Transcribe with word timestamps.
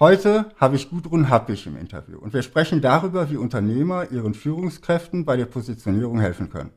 Heute 0.00 0.52
habe 0.58 0.76
ich 0.76 0.90
Gudrun 0.90 1.28
Happig 1.28 1.66
im 1.66 1.76
Interview 1.76 2.18
und 2.18 2.32
wir 2.32 2.42
sprechen 2.42 2.80
darüber, 2.80 3.30
wie 3.30 3.36
Unternehmer 3.36 4.12
ihren 4.12 4.32
Führungskräften 4.32 5.24
bei 5.24 5.36
der 5.36 5.46
Positionierung 5.46 6.20
helfen 6.20 6.50
können. 6.50 6.70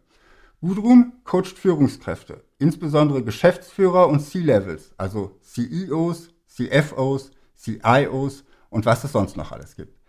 Gudrun 0.59 1.13
coacht 1.23 1.59
Führungskräfte, 1.59 2.43
insbesondere 2.57 3.23
Geschäftsführer 3.23 4.07
und 4.07 4.21
C-Levels, 4.21 4.95
also 4.97 5.37
CEOs, 5.41 6.29
CFOs, 6.47 7.29
CIOs 7.55 8.43
und 8.71 8.87
was 8.87 9.03
es 9.03 9.11
sonst 9.11 9.37
noch 9.37 9.51
alles 9.51 9.75
gibt. 9.75 9.99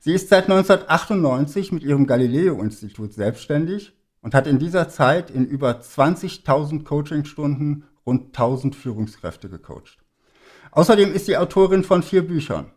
Sie 0.00 0.14
ist 0.14 0.30
seit 0.30 0.44
1998 0.44 1.72
mit 1.72 1.82
ihrem 1.82 2.06
Galileo-Institut 2.06 3.12
selbstständig 3.12 3.92
und 4.22 4.34
hat 4.34 4.46
in 4.46 4.58
dieser 4.58 4.88
Zeit 4.88 5.30
in 5.30 5.44
über 5.44 5.72
20.000 5.72 6.84
Coachingstunden 6.84 7.84
rund 8.06 8.28
1000 8.28 8.74
Führungskräfte 8.74 9.50
gecoacht. 9.50 10.01
Außerdem 10.72 11.12
ist 11.12 11.26
sie 11.26 11.36
Autorin 11.36 11.84
von 11.84 12.02
vier 12.02 12.26
Büchern. 12.26 12.70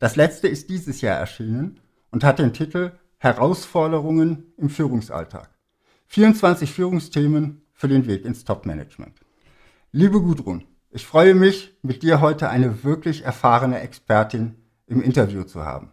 Das 0.00 0.16
letzte 0.16 0.48
ist 0.48 0.68
dieses 0.68 1.00
Jahr 1.00 1.16
erschienen 1.16 1.80
und 2.10 2.24
hat 2.24 2.40
den 2.40 2.52
Titel 2.52 2.90
Herausforderungen 3.18 4.52
im 4.58 4.68
Führungsalltag. 4.68 5.48
24 6.08 6.72
Führungsthemen 6.72 7.62
für 7.72 7.86
den 7.86 8.06
Weg 8.08 8.24
ins 8.24 8.44
Top-Management. 8.44 9.20
Liebe 9.92 10.20
Gudrun, 10.20 10.64
ich 10.90 11.06
freue 11.06 11.36
mich, 11.36 11.76
mit 11.82 12.02
dir 12.02 12.20
heute 12.20 12.50
eine 12.50 12.82
wirklich 12.82 13.24
erfahrene 13.24 13.78
Expertin 13.78 14.56
im 14.88 15.00
Interview 15.00 15.44
zu 15.44 15.64
haben. 15.64 15.92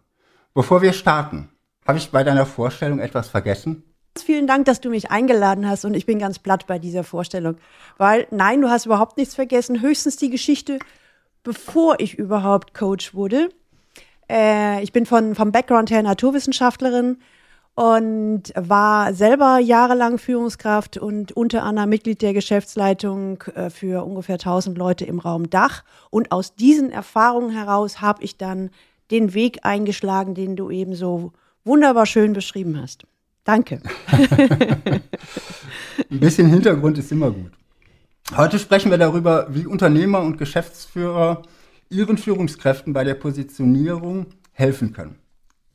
Bevor 0.56 0.82
wir 0.82 0.94
starten, 0.94 1.50
habe 1.86 2.00
ich 2.00 2.10
bei 2.10 2.24
deiner 2.24 2.48
Vorstellung 2.48 2.98
etwas 2.98 3.30
vergessen? 3.30 3.84
Vielen 4.18 4.48
Dank, 4.48 4.66
dass 4.66 4.82
du 4.82 4.90
mich 4.90 5.12
eingeladen 5.12 5.68
hast 5.68 5.86
und 5.86 5.94
ich 5.94 6.08
bin 6.08 6.18
ganz 6.18 6.40
platt 6.40 6.66
bei 6.66 6.80
dieser 6.80 7.04
Vorstellung. 7.04 7.58
Weil 7.98 8.28
nein, 8.32 8.62
du 8.62 8.70
hast 8.70 8.88
überhaupt 8.88 9.18
nichts 9.18 9.36
vergessen, 9.36 9.82
höchstens 9.82 10.18
die 10.18 10.30
Geschichte, 10.32 10.80
bevor 11.44 12.00
ich 12.00 12.18
überhaupt 12.18 12.74
Coach 12.74 13.14
wurde. 13.14 13.50
Äh, 14.30 14.82
ich 14.84 14.92
bin 14.92 15.06
von, 15.06 15.36
vom 15.36 15.52
Background 15.52 15.92
her 15.92 16.02
Naturwissenschaftlerin 16.04 17.18
und 17.76 18.54
war 18.56 19.14
selber 19.14 19.58
jahrelang 19.58 20.18
Führungskraft 20.20 20.98
und 20.98 21.32
unter 21.32 21.64
anderem 21.64 21.90
Mitglied 21.90 22.22
der 22.22 22.34
Geschäftsleitung 22.34 23.42
äh, 23.56 23.70
für 23.70 24.06
ungefähr 24.06 24.36
1000 24.36 24.78
Leute 24.78 25.06
im 25.06 25.20
Raum 25.20 25.50
Dach. 25.50 25.84
Und 26.10 26.32
aus 26.32 26.56
diesen 26.56 26.92
Erfahrungen 26.92 27.50
heraus 27.50 28.00
habe 28.00 28.24
ich 28.24 28.38
dann 28.38 28.70
den 29.12 29.34
Weg 29.34 29.60
eingeschlagen, 29.64 30.36
den 30.36 30.56
du 30.56 30.70
eben 30.70 30.94
so 30.94 31.34
wunderbar 31.66 32.06
schön 32.06 32.34
beschrieben 32.34 32.80
hast. 32.80 33.06
Danke. 33.44 33.82
Ein 36.10 36.20
bisschen 36.20 36.48
Hintergrund 36.48 36.98
ist 36.98 37.12
immer 37.12 37.32
gut. 37.32 37.52
Heute 38.32 38.58
sprechen 38.58 38.90
wir 38.90 38.98
darüber, 38.98 39.48
wie 39.50 39.68
Unternehmer 39.68 40.22
und 40.22 40.38
Geschäftsführer 40.38 41.44
ihren 41.90 42.18
Führungskräften 42.18 42.94
bei 42.94 43.04
der 43.04 43.16
Positionierung 43.16 44.28
helfen 44.54 44.94
können. 44.94 45.20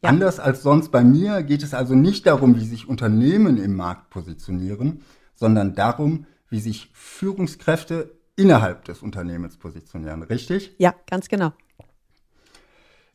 Ja. 0.02 0.08
Anders 0.10 0.40
als 0.40 0.62
sonst 0.62 0.90
bei 0.90 1.04
mir 1.04 1.42
geht 1.42 1.62
es 1.62 1.74
also 1.74 1.94
nicht 1.94 2.26
darum, 2.26 2.56
wie 2.56 2.64
sich 2.64 2.88
Unternehmen 2.88 3.58
im 3.58 3.76
Markt 3.76 4.10
positionieren, 4.10 5.02
sondern 5.34 5.74
darum, 5.74 6.26
wie 6.48 6.60
sich 6.60 6.90
Führungskräfte 6.94 8.14
innerhalb 8.34 8.84
des 8.86 9.02
Unternehmens 9.02 9.56
positionieren. 9.56 10.22
Richtig? 10.22 10.74
Ja, 10.78 10.94
ganz 11.08 11.28
genau. 11.28 11.52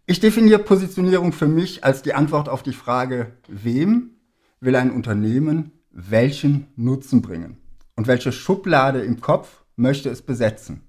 Ich 0.05 0.19
definiere 0.19 0.59
Positionierung 0.59 1.33
für 1.33 1.47
mich 1.47 1.83
als 1.83 2.01
die 2.01 2.13
Antwort 2.13 2.49
auf 2.49 2.61
die 2.61 2.73
Frage, 2.73 3.33
wem 3.47 4.11
will 4.59 4.75
ein 4.75 4.91
Unternehmen 4.91 5.71
welchen 5.95 6.67
Nutzen 6.75 7.21
bringen 7.21 7.62
und 7.95 8.07
welche 8.07 8.31
Schublade 8.31 9.01
im 9.01 9.21
Kopf 9.21 9.63
möchte 9.75 10.09
es 10.09 10.21
besetzen. 10.21 10.81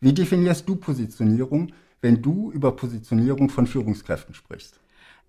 Wie 0.00 0.12
definierst 0.12 0.68
du 0.68 0.76
Positionierung, 0.76 1.72
wenn 2.00 2.22
du 2.22 2.50
über 2.52 2.76
Positionierung 2.76 3.48
von 3.48 3.66
Führungskräften 3.66 4.34
sprichst? 4.34 4.78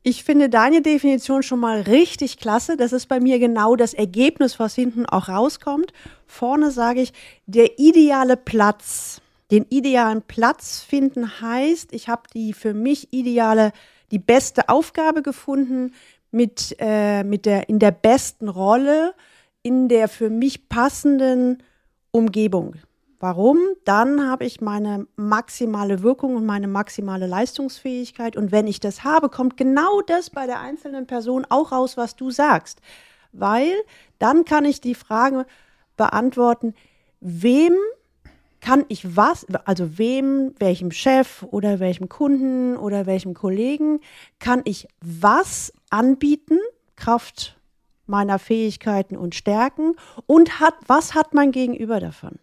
Ich 0.03 0.23
finde 0.23 0.49
deine 0.49 0.81
Definition 0.81 1.43
schon 1.43 1.59
mal 1.59 1.81
richtig 1.81 2.37
klasse. 2.37 2.77
Das 2.77 2.93
ist 2.93 3.07
bei 3.07 3.19
mir 3.19 3.39
genau 3.39 3.75
das 3.75 3.93
Ergebnis, 3.93 4.59
was 4.59 4.75
hinten 4.75 5.05
auch 5.05 5.27
rauskommt. 5.27 5.91
Vorne 6.25 6.71
sage 6.71 7.01
ich, 7.01 7.13
der 7.45 7.79
ideale 7.79 8.37
Platz. 8.37 9.21
Den 9.51 9.65
idealen 9.69 10.21
Platz 10.21 10.81
finden 10.81 11.41
heißt, 11.41 11.93
ich 11.93 12.09
habe 12.09 12.23
die 12.33 12.53
für 12.53 12.73
mich 12.73 13.11
ideale, 13.11 13.71
die 14.11 14.19
beste 14.19 14.69
Aufgabe 14.69 15.23
gefunden, 15.23 15.93
mit, 16.31 16.75
äh, 16.79 17.23
mit 17.23 17.45
der, 17.45 17.69
in 17.69 17.79
der 17.79 17.91
besten 17.91 18.49
Rolle, 18.49 19.13
in 19.67 19.89
der 19.89 20.07
für 20.07 20.29
mich 20.29 20.69
passenden 20.69 21.61
Umgebung. 22.11 22.75
Warum? 23.19 23.59
Dann 23.83 24.29
habe 24.29 24.45
ich 24.45 24.61
meine 24.61 25.07
maximale 25.17 26.03
Wirkung 26.03 26.37
und 26.37 26.45
meine 26.45 26.69
maximale 26.69 27.27
Leistungsfähigkeit. 27.27 28.37
Und 28.37 28.53
wenn 28.53 28.65
ich 28.65 28.79
das 28.79 29.03
habe, 29.03 29.27
kommt 29.27 29.57
genau 29.57 30.01
das 30.01 30.29
bei 30.29 30.45
der 30.45 30.61
einzelnen 30.61 31.05
Person 31.05 31.45
auch 31.49 31.73
raus, 31.73 31.97
was 31.97 32.15
du 32.15 32.31
sagst. 32.31 32.79
Weil 33.33 33.73
dann 34.19 34.45
kann 34.45 34.63
ich 34.63 34.79
die 34.79 34.95
Frage 34.95 35.45
beantworten, 35.97 36.73
wem 37.19 37.73
kann 38.61 38.85
ich 38.87 39.17
was, 39.17 39.45
also 39.65 39.97
wem, 39.97 40.53
welchem 40.59 40.91
Chef 40.91 41.43
oder 41.43 41.81
welchem 41.81 42.07
Kunden 42.07 42.77
oder 42.77 43.05
welchem 43.05 43.33
Kollegen 43.33 43.99
kann 44.39 44.61
ich 44.63 44.87
was 45.01 45.73
anbieten, 45.89 46.57
Kraft 46.95 47.56
meiner 48.07 48.39
Fähigkeiten 48.39 49.17
und 49.17 49.35
Stärken 49.35 49.95
und 50.25 50.59
hat, 50.59 50.75
was 50.87 51.13
hat 51.13 51.33
mein 51.33 51.51
Gegenüber 51.51 51.99
davon? 51.99 52.39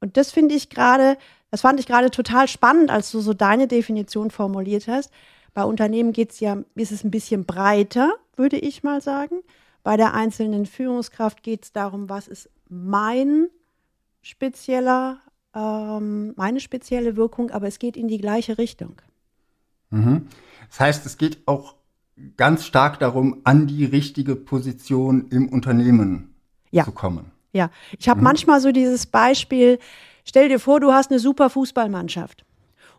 Und 0.00 0.16
das 0.16 0.30
finde 0.30 0.54
ich 0.54 0.70
gerade, 0.70 1.16
das 1.50 1.62
fand 1.62 1.80
ich 1.80 1.86
gerade 1.86 2.10
total 2.10 2.48
spannend, 2.48 2.90
als 2.90 3.10
du 3.10 3.20
so 3.20 3.34
deine 3.34 3.66
Definition 3.66 4.30
formuliert 4.30 4.86
hast. 4.86 5.10
Bei 5.54 5.64
Unternehmen 5.64 6.12
geht 6.12 6.32
es 6.32 6.40
ja, 6.40 6.58
ist 6.74 6.92
es 6.92 7.04
ein 7.04 7.10
bisschen 7.10 7.44
breiter, 7.44 8.14
würde 8.36 8.58
ich 8.58 8.82
mal 8.82 9.00
sagen. 9.00 9.40
Bei 9.82 9.96
der 9.96 10.14
einzelnen 10.14 10.66
Führungskraft 10.66 11.42
geht 11.42 11.64
es 11.64 11.72
darum, 11.72 12.08
was 12.08 12.28
ist 12.28 12.50
mein 12.68 13.48
spezieller, 14.22 15.18
ähm, 15.54 16.34
meine 16.36 16.60
spezielle 16.60 17.16
Wirkung, 17.16 17.50
aber 17.50 17.66
es 17.66 17.78
geht 17.78 17.96
in 17.96 18.08
die 18.08 18.18
gleiche 18.18 18.58
Richtung. 18.58 19.00
Mhm. 19.90 20.28
Das 20.68 20.80
heißt, 20.80 21.06
es 21.06 21.16
geht 21.16 21.38
auch 21.46 21.74
ganz 22.36 22.64
stark 22.64 22.98
darum, 22.98 23.40
an 23.44 23.66
die 23.66 23.84
richtige 23.84 24.36
Position 24.36 25.28
im 25.30 25.48
Unternehmen 25.48 26.34
ja. 26.70 26.84
zu 26.84 26.92
kommen. 26.92 27.32
Ja, 27.52 27.70
ich 27.98 28.08
habe 28.08 28.20
mhm. 28.20 28.24
manchmal 28.24 28.60
so 28.60 28.72
dieses 28.72 29.06
Beispiel, 29.06 29.78
stell 30.24 30.48
dir 30.48 30.58
vor, 30.58 30.80
du 30.80 30.92
hast 30.92 31.10
eine 31.10 31.18
super 31.18 31.50
Fußballmannschaft 31.50 32.44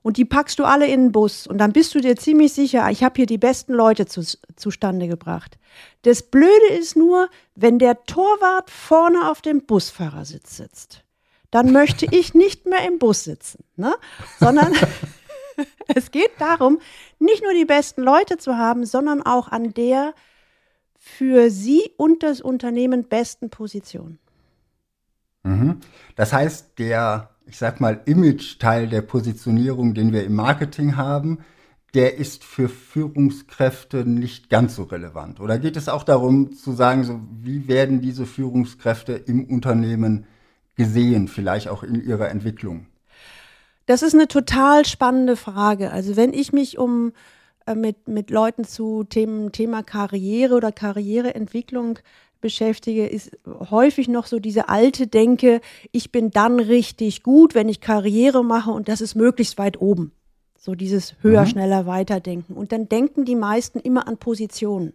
und 0.02 0.18
die 0.18 0.26
packst 0.26 0.60
du 0.60 0.64
alle 0.64 0.88
in 0.88 1.04
den 1.06 1.12
Bus 1.12 1.48
und 1.48 1.58
dann 1.58 1.72
bist 1.72 1.94
du 1.94 2.00
dir 2.00 2.16
ziemlich 2.16 2.54
sicher, 2.54 2.90
ich 2.90 3.04
habe 3.04 3.16
hier 3.18 3.26
die 3.26 3.38
besten 3.38 3.74
Leute 3.74 4.06
zu, 4.06 4.24
zustande 4.56 5.08
gebracht. 5.08 5.58
Das 6.04 6.24
Blöde 6.24 6.70
ist 6.78 6.96
nur, 6.96 7.30
wenn 7.56 7.80
der 7.80 8.04
Torwart 8.06 8.70
vorne 8.70 9.30
auf 9.30 9.42
dem 9.42 9.66
Busfahrersitz 9.66 10.58
sitzt, 10.58 11.04
dann 11.52 11.72
möchte 11.72 12.06
ich 12.12 12.34
nicht 12.34 12.66
mehr 12.66 12.88
im 12.88 13.00
Bus 13.00 13.24
sitzen, 13.24 13.64
ne? 13.76 13.94
sondern 14.40 14.74
es 15.96 16.12
geht 16.12 16.32
darum, 16.40 16.80
nicht 17.20 17.44
nur 17.44 17.54
die 17.54 17.66
besten 17.66 18.02
Leute 18.02 18.38
zu 18.38 18.58
haben, 18.58 18.86
sondern 18.86 19.22
auch 19.22 19.50
an 19.50 19.74
der 19.74 20.14
für 20.98 21.50
sie 21.50 21.92
und 21.98 22.24
das 22.24 22.42
Unternehmen 22.42 23.06
besten 23.06 23.50
Position. 23.50 24.20
Mhm. 25.44 25.78
Das 26.16 26.34
heißt, 26.34 26.78
der, 26.78 27.30
ich 27.46 27.58
sag 27.58 27.80
mal, 27.80 28.02
Image-Teil 28.06 28.88
der 28.88 29.02
Positionierung, 29.02 29.94
den 29.94 30.12
wir 30.12 30.24
im 30.24 30.36
Marketing 30.36 30.98
haben, 30.98 31.40
der 31.94 32.18
ist 32.18 32.44
für 32.44 32.70
Führungskräfte 32.70 34.08
nicht 34.08 34.50
ganz 34.50 34.76
so 34.76 34.84
relevant. 34.84 35.40
Oder 35.40 35.58
geht 35.58 35.76
es 35.76 35.90
auch 35.90 36.04
darum 36.04 36.54
zu 36.54 36.74
sagen, 36.74 37.04
so, 37.04 37.20
wie 37.42 37.68
werden 37.68 38.02
diese 38.02 38.26
Führungskräfte 38.26 39.14
im 39.14 39.46
Unternehmen 39.46 40.26
gesehen, 40.76 41.28
vielleicht 41.28 41.68
auch 41.68 41.82
in 41.82 42.04
ihrer 42.04 42.30
Entwicklung? 42.30 42.86
Das 43.90 44.04
ist 44.04 44.14
eine 44.14 44.28
total 44.28 44.86
spannende 44.86 45.36
Frage. 45.36 45.92
Also 45.92 46.16
wenn 46.16 46.32
ich 46.32 46.54
mich 46.54 46.78
um 46.78 47.12
äh, 47.66 47.74
mit, 47.74 48.08
mit 48.08 48.30
Leuten 48.30 48.64
zu 48.64 49.04
Themen, 49.04 49.52
Thema 49.52 49.82
Karriere 49.82 50.54
oder 50.54 50.72
Karriereentwicklung 50.72 51.98
beschäftige, 52.40 53.08
ist 53.08 53.32
häufig 53.48 54.08
noch 54.08 54.28
so 54.28 54.38
diese 54.38 54.70
alte 54.70 55.08
Denke, 55.08 55.60
ich 55.92 56.12
bin 56.12 56.30
dann 56.30 56.60
richtig 56.60 57.24
gut, 57.24 57.56
wenn 57.56 57.68
ich 57.68 57.82
Karriere 57.82 58.46
mache 58.46 58.70
und 58.70 58.90
das 58.90 59.02
ist 59.02 59.16
möglichst 59.16 59.58
weit 59.58 59.82
oben. 59.82 60.12
So 60.56 60.76
dieses 60.76 61.16
höher, 61.24 61.42
mhm. 61.42 61.48
schneller, 61.48 61.88
weiterdenken. 61.88 62.54
Und 62.54 62.72
dann 62.72 62.90
denken 62.90 63.26
die 63.26 63.36
meisten 63.36 63.80
immer 63.80 64.08
an 64.08 64.18
Positionen. 64.18 64.94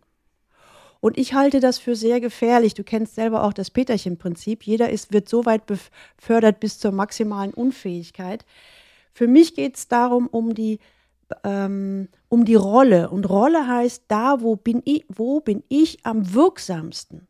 Und 1.01 1.19
ich 1.19 1.35
halte 1.35 1.59
das 1.59 1.81
für 1.81 1.97
sehr 1.97 2.21
gefährlich. 2.21 2.75
Du 2.75 2.85
kennst 2.85 3.17
selber 3.17 3.43
auch 3.43 3.55
das 3.55 3.73
Peterchen-Prinzip. 3.73 4.63
Jeder 4.63 4.91
ist, 4.91 5.13
wird 5.13 5.29
so 5.29 5.45
weit 5.47 5.67
befördert 5.67 6.61
bis 6.61 6.79
zur 6.79 6.93
maximalen 6.93 7.53
Unfähigkeit. 7.53 8.45
Für 9.15 9.29
mich 9.29 9.55
geht 9.55 9.77
es 9.77 9.89
darum, 9.89 10.27
um 10.27 10.55
die, 10.55 10.81
ähm, 11.45 12.09
um 12.29 12.45
die 12.45 12.57
Rolle. 12.57 13.09
Und 13.11 13.29
Rolle 13.31 13.67
heißt 13.67 14.05
da, 14.09 14.43
wo 14.43 14.57
bin 14.57 14.83
ich, 14.85 15.07
wo 15.09 15.41
bin 15.41 15.63
ich 15.69 16.05
am 16.05 16.35
wirksamsten? 16.35 17.29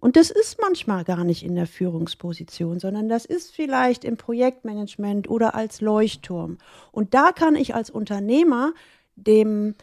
Und 0.00 0.16
das 0.16 0.30
ist 0.30 0.58
manchmal 0.60 1.04
gar 1.04 1.24
nicht 1.24 1.44
in 1.44 1.54
der 1.54 1.66
Führungsposition, 1.66 2.78
sondern 2.80 3.08
das 3.08 3.24
ist 3.24 3.54
vielleicht 3.54 4.04
im 4.04 4.16
Projektmanagement 4.16 5.28
oder 5.28 5.54
als 5.54 5.80
Leuchtturm. 5.80 6.58
Und 6.92 7.14
da 7.14 7.32
kann 7.32 7.56
ich 7.56 7.74
als 7.74 7.90
Unternehmer 7.90 8.72
dem 9.16 9.74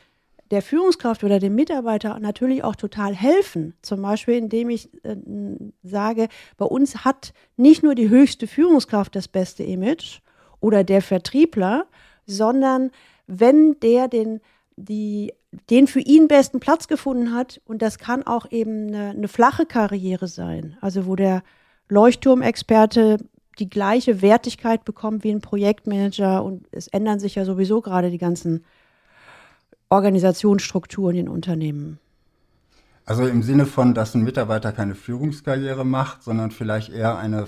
der 0.51 0.61
Führungskraft 0.61 1.23
oder 1.23 1.39
dem 1.39 1.55
Mitarbeiter 1.55 2.19
natürlich 2.19 2.63
auch 2.63 2.75
total 2.75 3.15
helfen. 3.15 3.73
Zum 3.81 4.03
Beispiel, 4.03 4.35
indem 4.35 4.69
ich 4.69 4.93
äh, 5.03 5.15
sage, 5.81 6.27
bei 6.57 6.65
uns 6.65 7.03
hat 7.03 7.33
nicht 7.57 7.81
nur 7.81 7.95
die 7.95 8.09
höchste 8.09 8.45
Führungskraft 8.45 9.15
das 9.15 9.27
beste 9.27 9.63
Image 9.63 10.19
oder 10.63 10.85
der 10.85 11.01
Vertriebler, 11.01 11.85
sondern 12.25 12.89
wenn 13.27 13.77
der 13.81 14.07
den, 14.07 14.39
die, 14.77 15.33
den 15.69 15.87
für 15.87 15.99
ihn 15.99 16.29
besten 16.29 16.61
Platz 16.61 16.87
gefunden 16.87 17.33
hat, 17.33 17.61
und 17.65 17.81
das 17.81 17.97
kann 17.97 18.23
auch 18.23 18.49
eben 18.49 18.87
eine, 18.87 19.09
eine 19.09 19.27
flache 19.27 19.65
Karriere 19.65 20.27
sein, 20.27 20.77
also 20.79 21.05
wo 21.05 21.17
der 21.17 21.43
Leuchtturmexperte 21.89 23.17
die 23.59 23.69
gleiche 23.69 24.21
Wertigkeit 24.21 24.85
bekommt 24.85 25.25
wie 25.25 25.31
ein 25.31 25.41
Projektmanager 25.41 26.43
und 26.43 26.65
es 26.71 26.87
ändern 26.87 27.19
sich 27.19 27.35
ja 27.35 27.43
sowieso 27.43 27.81
gerade 27.81 28.09
die 28.09 28.17
ganzen 28.17 28.63
Organisationsstrukturen 29.89 31.17
in 31.17 31.29
Unternehmen. 31.29 31.99
Also 33.05 33.27
im 33.27 33.43
Sinne 33.43 33.65
von, 33.65 33.93
dass 33.93 34.15
ein 34.15 34.23
Mitarbeiter 34.23 34.71
keine 34.71 34.95
Führungskarriere 34.95 35.85
macht, 35.85 36.23
sondern 36.23 36.51
vielleicht 36.51 36.89
eher 36.89 37.17
eine 37.17 37.47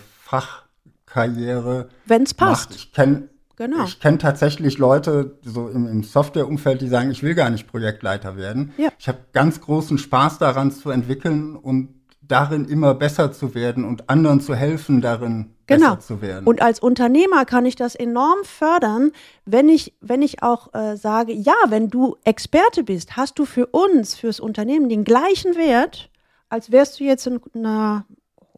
Fachkarriere. 1.06 1.90
Wenn 2.06 2.24
es 2.24 2.34
passt. 2.34 2.70
Macht. 2.70 2.80
Ich 2.80 2.94
kenne 2.94 3.30
genau. 3.56 3.84
ich 3.86 4.00
kenn 4.00 4.20
tatsächlich 4.20 4.78
Leute 4.78 5.38
so 5.44 5.68
im, 5.70 5.88
im 5.88 6.04
Softwareumfeld, 6.04 6.82
die 6.82 6.88
sagen, 6.88 7.12
ich 7.12 7.24
will 7.24 7.36
gar 7.36 7.50
nicht 7.50 7.68
Projektleiter 7.68 8.38
werden. 8.38 8.74
Ja. 8.78 8.90
Ich 9.00 9.08
habe 9.08 9.20
ganz 9.34 9.62
großen 9.62 9.98
Spaß 9.98 10.38
daran 10.40 10.72
zu 10.72 10.90
entwickeln 10.90 11.56
und 11.56 11.90
darin 12.22 12.66
immer 12.66 12.96
besser 12.96 13.32
zu 13.32 13.54
werden 13.54 13.86
und 13.86 14.10
anderen 14.10 14.42
zu 14.42 14.56
helfen, 14.56 15.00
darin 15.00 15.54
genau. 15.68 15.96
besser 15.96 16.00
zu 16.00 16.22
werden. 16.22 16.48
Und 16.48 16.60
als 16.60 16.80
Unternehmer 16.80 17.46
kann 17.46 17.68
ich 17.68 17.76
das 17.76 17.94
enorm 17.94 18.44
fördern, 18.44 19.12
wenn 19.46 19.70
ich, 19.70 19.94
wenn 20.02 20.24
ich 20.24 20.42
auch 20.42 20.74
äh, 20.74 20.98
sage, 20.98 21.34
ja, 21.34 21.54
wenn 21.68 21.90
du 21.90 22.18
Experte 22.24 22.84
bist, 22.84 23.16
hast 23.16 23.38
du 23.38 23.46
für 23.46 23.68
uns, 23.68 24.16
fürs 24.16 24.40
Unternehmen 24.40 24.90
den 24.90 25.04
gleichen 25.04 25.56
Wert, 25.56 26.10
als 26.50 26.72
wärst 26.72 27.00
du 27.00 27.04
jetzt 27.04 27.28
in 27.28 27.40
einer 27.54 28.06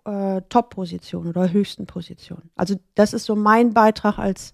äh, 0.08 0.42
Top-Position 0.50 1.28
oder 1.28 1.52
höchsten 1.52 1.86
Position. 1.86 2.50
Also 2.56 2.80
das 2.96 3.14
ist 3.14 3.26
so 3.26 3.36
mein 3.36 3.74
Beitrag 3.74 4.18
als 4.18 4.54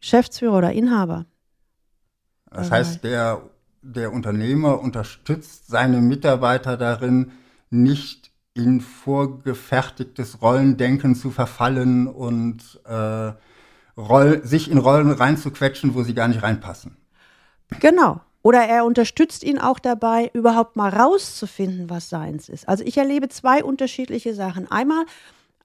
Geschäftsführer 0.00 0.58
oder 0.58 0.72
Inhaber. 0.72 1.26
Das 2.50 2.70
heißt, 2.70 3.04
der, 3.04 3.42
der 3.82 4.12
Unternehmer 4.12 4.80
unterstützt 4.80 5.66
seine 5.68 6.00
Mitarbeiter 6.00 6.78
darin, 6.78 7.32
nicht 7.68 8.32
in 8.54 8.80
vorgefertigtes 8.80 10.40
Rollendenken 10.40 11.14
zu 11.14 11.30
verfallen 11.30 12.06
und 12.06 12.80
äh, 12.86 13.32
Roll, 13.96 14.40
sich 14.44 14.70
in 14.70 14.78
Rollen 14.78 15.10
reinzuquetschen, 15.10 15.94
wo 15.94 16.02
sie 16.02 16.14
gar 16.14 16.28
nicht 16.28 16.42
reinpassen. 16.42 16.96
Genau. 17.80 18.20
Oder 18.48 18.60
er 18.60 18.86
unterstützt 18.86 19.44
ihn 19.44 19.58
auch 19.58 19.78
dabei, 19.78 20.30
überhaupt 20.32 20.74
mal 20.74 20.88
rauszufinden, 20.88 21.90
was 21.90 22.08
seins 22.08 22.48
ist. 22.48 22.66
Also 22.66 22.82
ich 22.82 22.96
erlebe 22.96 23.28
zwei 23.28 23.62
unterschiedliche 23.62 24.32
Sachen. 24.32 24.70
Einmal 24.70 25.04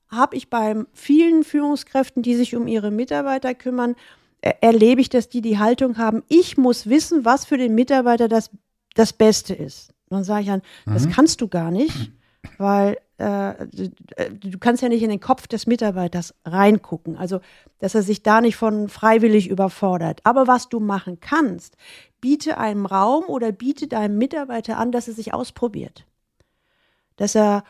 habe 0.09 0.35
ich 0.35 0.49
bei 0.49 0.75
vielen 0.91 1.45
Führungskräften, 1.45 2.23
die 2.23 2.35
sich 2.35 2.57
um 2.57 2.67
ihre 2.67 2.91
Mitarbeiter 2.91 3.53
kümmern, 3.53 3.95
erlebe 4.41 4.99
ich, 4.99 5.07
dass 5.07 5.29
die 5.29 5.39
die 5.39 5.59
Haltung 5.59 5.97
haben, 5.97 6.23
ich 6.27 6.57
muss 6.57 6.89
wissen, 6.89 7.23
was 7.23 7.45
für 7.45 7.57
den 7.57 7.73
Mitarbeiter 7.73 8.27
das, 8.27 8.51
das 8.95 9.13
Beste 9.13 9.53
ist. 9.53 9.93
Dann 10.09 10.25
sage 10.25 10.41
ich 10.41 10.47
dann, 10.47 10.61
mhm. 10.85 10.93
das 10.93 11.09
kannst 11.09 11.39
du 11.39 11.47
gar 11.47 11.71
nicht 11.71 12.11
weil 12.57 12.97
äh, 13.17 13.67
du, 13.67 14.57
kannst 14.59 14.81
ja 14.81 14.89
nicht 14.89 15.03
in 15.03 15.09
den 15.09 15.19
Kopf 15.19 15.47
des 15.47 15.67
Mitarbeiters 15.67 16.33
reingucken, 16.45 17.17
also 17.17 17.39
dass 17.79 17.95
er 17.95 18.03
sich 18.03 18.23
da 18.23 18.41
nicht 18.41 18.55
von 18.55 18.89
freiwillig 18.89 19.49
überfordert. 19.49 20.21
Aber 20.23 20.47
was 20.47 20.69
du 20.69 20.79
machen 20.79 21.19
kannst, 21.19 21.77
biete 22.21 22.57
einem 22.57 22.85
Raum 22.85 23.25
oder 23.25 23.51
biete 23.51 23.87
deinem 23.87 24.17
Mitarbeiter 24.17 24.77
an, 24.77 24.91
dass 24.91 25.07
er 25.07 25.13
sich 25.13 25.33
ausprobiert. 25.33 26.05
Dass 27.15 27.35
er, 27.35 27.63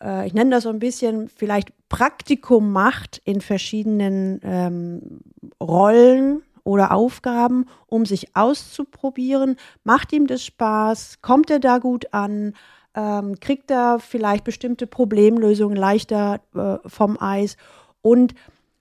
äh, 0.00 0.26
ich 0.26 0.34
nenne 0.34 0.50
das 0.50 0.64
so 0.64 0.70
ein 0.70 0.78
bisschen, 0.78 1.28
vielleicht 1.28 1.72
Praktikum 1.88 2.72
macht 2.72 3.20
in 3.24 3.40
verschiedenen 3.40 4.40
ähm, 4.42 5.20
Rollen, 5.60 6.42
oder 6.64 6.92
Aufgaben, 6.92 7.66
um 7.86 8.06
sich 8.06 8.36
auszuprobieren. 8.36 9.56
Macht 9.82 10.12
ihm 10.12 10.26
das 10.26 10.44
Spaß? 10.44 11.20
Kommt 11.22 11.50
er 11.50 11.58
da 11.58 11.78
gut 11.78 12.12
an? 12.12 12.54
Ähm, 12.94 13.38
kriegt 13.40 13.70
er 13.70 13.98
vielleicht 14.00 14.44
bestimmte 14.44 14.86
Problemlösungen 14.86 15.76
leichter 15.76 16.40
äh, 16.54 16.88
vom 16.88 17.20
Eis. 17.20 17.56
Und 18.02 18.34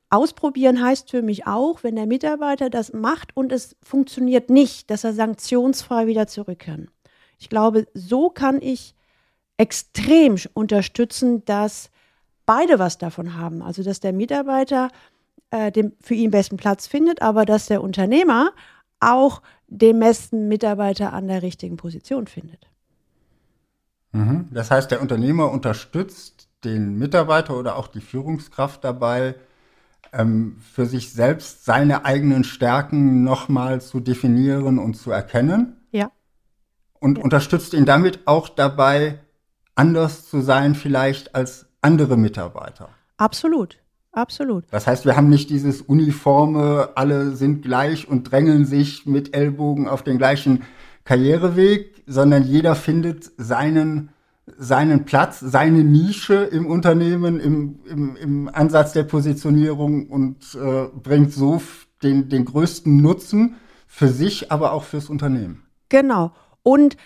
ausprobieren 0.09 0.81
heißt 0.81 1.11
für 1.11 1.21
mich 1.21 1.45
auch, 1.47 1.83
wenn 1.83 1.95
der 1.95 2.07
Mitarbeiter 2.07 2.69
das 2.69 2.93
macht 2.93 3.35
und 3.35 3.51
es 3.51 3.75
funktioniert 3.83 4.49
nicht, 4.49 4.89
dass 4.89 5.03
er 5.03 5.13
sanktionsfrei 5.13 6.07
wieder 6.07 6.27
zurück 6.27 6.59
kann. 6.59 6.89
Ich 7.37 7.49
glaube, 7.49 7.87
so 7.93 8.29
kann 8.29 8.61
ich 8.61 8.95
extrem 9.57 10.37
unterstützen, 10.53 11.43
dass 11.45 11.89
beide 12.45 12.79
was 12.79 12.97
davon 12.97 13.37
haben. 13.37 13.61
Also, 13.61 13.83
dass 13.83 13.99
der 13.99 14.13
Mitarbeiter 14.13 14.89
äh, 15.51 15.71
den 15.71 15.93
für 16.01 16.15
ihn 16.15 16.31
besten 16.31 16.57
Platz 16.57 16.87
findet, 16.87 17.21
aber 17.21 17.45
dass 17.45 17.67
der 17.67 17.83
Unternehmer 17.83 18.53
auch 18.99 19.41
den 19.67 19.99
besten 19.99 20.47
Mitarbeiter 20.47 21.13
an 21.13 21.27
der 21.27 21.41
richtigen 21.41 21.77
Position 21.77 22.27
findet. 22.27 22.68
Mhm. 24.11 24.47
Das 24.51 24.71
heißt, 24.71 24.91
der 24.91 25.01
Unternehmer 25.01 25.51
unterstützt 25.51 26.49
den 26.63 26.97
Mitarbeiter 26.97 27.57
oder 27.57 27.75
auch 27.75 27.87
die 27.87 28.01
Führungskraft 28.01 28.83
dabei, 28.83 29.35
ähm, 30.11 30.57
für 30.73 30.85
sich 30.85 31.13
selbst 31.13 31.65
seine 31.65 32.05
eigenen 32.05 32.43
Stärken 32.43 33.23
nochmal 33.23 33.81
zu 33.81 33.99
definieren 33.99 34.79
und 34.79 34.95
zu 34.95 35.11
erkennen. 35.11 35.77
Ja. 35.91 36.11
Und 36.99 37.17
ja. 37.17 37.23
unterstützt 37.23 37.73
ihn 37.73 37.85
damit 37.85 38.21
auch 38.25 38.49
dabei, 38.49 39.19
anders 39.75 40.27
zu 40.27 40.41
sein 40.41 40.75
vielleicht 40.75 41.35
als 41.35 41.67
andere 41.81 42.17
Mitarbeiter. 42.17 42.89
Absolut. 43.17 43.77
Absolut. 44.11 44.65
Das 44.71 44.87
heißt, 44.87 45.05
wir 45.05 45.15
haben 45.15 45.29
nicht 45.29 45.51
dieses 45.51 45.81
uniforme, 45.81 46.89
alle 46.95 47.35
sind 47.35 47.61
gleich 47.61 48.07
und 48.07 48.31
drängeln 48.31 48.65
sich 48.65 49.05
mit 49.05 49.35
Ellbogen 49.35 49.87
auf 49.87 50.01
den 50.01 50.17
gleichen 50.17 50.63
Karriereweg, 51.03 51.98
sondern 52.09 52.43
jeder 52.43 52.75
findet 52.75 53.31
seinen, 53.37 54.09
seinen 54.57 55.05
Platz, 55.05 55.39
seine 55.39 55.83
Nische 55.83 56.35
im 56.35 56.65
Unternehmen, 56.65 57.39
im, 57.39 57.79
im, 57.85 58.15
im 58.15 58.49
Ansatz 58.51 58.93
der 58.93 59.03
Positionierung 59.03 60.09
und 60.09 60.37
äh, 60.55 60.87
bringt 61.01 61.31
so 61.31 61.61
den, 62.01 62.29
den 62.29 62.45
größten 62.45 62.97
Nutzen 62.97 63.55
für 63.87 64.07
sich, 64.07 64.51
aber 64.51 64.73
auch 64.73 64.83
fürs 64.83 65.09
Unternehmen. 65.09 65.63
Genau. 65.89 66.31
Und 66.63 66.97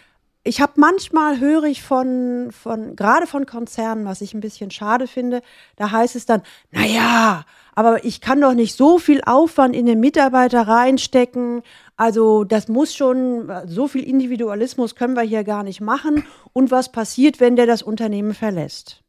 ich 0.46 0.62
habe 0.62 0.74
manchmal 0.76 1.40
höre 1.40 1.64
ich 1.64 1.84
von, 1.84 2.50
von 2.52 2.96
gerade 2.96 3.28
von 3.28 3.46
Konzernen, 3.46 4.06
was 4.06 4.22
ich 4.22 4.34
ein 4.34 4.42
bisschen 4.42 4.72
schade 4.72 5.08
finde, 5.08 5.42
da 5.78 5.92
heißt 5.92 6.16
es 6.16 6.26
dann, 6.26 6.42
naja, 6.72 7.46
aber 7.76 8.04
ich 8.04 8.20
kann 8.20 8.42
doch 8.42 8.54
nicht 8.54 8.76
so 8.76 9.00
viel 9.00 9.22
Aufwand 9.26 9.76
in 9.76 9.86
den 9.86 10.00
Mitarbeiter 10.00 10.68
reinstecken. 10.68 11.64
Also 11.96 12.44
das 12.44 12.68
muss 12.68 12.96
schon, 12.96 13.52
so 13.68 13.88
viel 13.88 14.04
Individualismus 14.04 14.96
können 14.96 15.16
wir 15.16 15.22
hier 15.22 15.44
gar 15.44 15.64
nicht 15.64 15.82
machen. 15.82 16.26
Und 16.52 16.72
was 16.72 16.92
passiert, 16.92 17.40
wenn 17.40 17.56
der 17.56 17.68
das 17.68 17.84
Unternehmen 17.84 18.34
verlässt? 18.34 19.04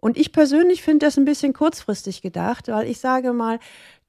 Und 0.00 0.16
ich 0.16 0.32
persönlich 0.32 0.82
finde 0.82 1.06
das 1.06 1.16
ein 1.16 1.24
bisschen 1.24 1.52
kurzfristig 1.52 2.22
gedacht, 2.22 2.68
weil 2.68 2.88
ich 2.88 3.00
sage 3.00 3.32
mal, 3.32 3.58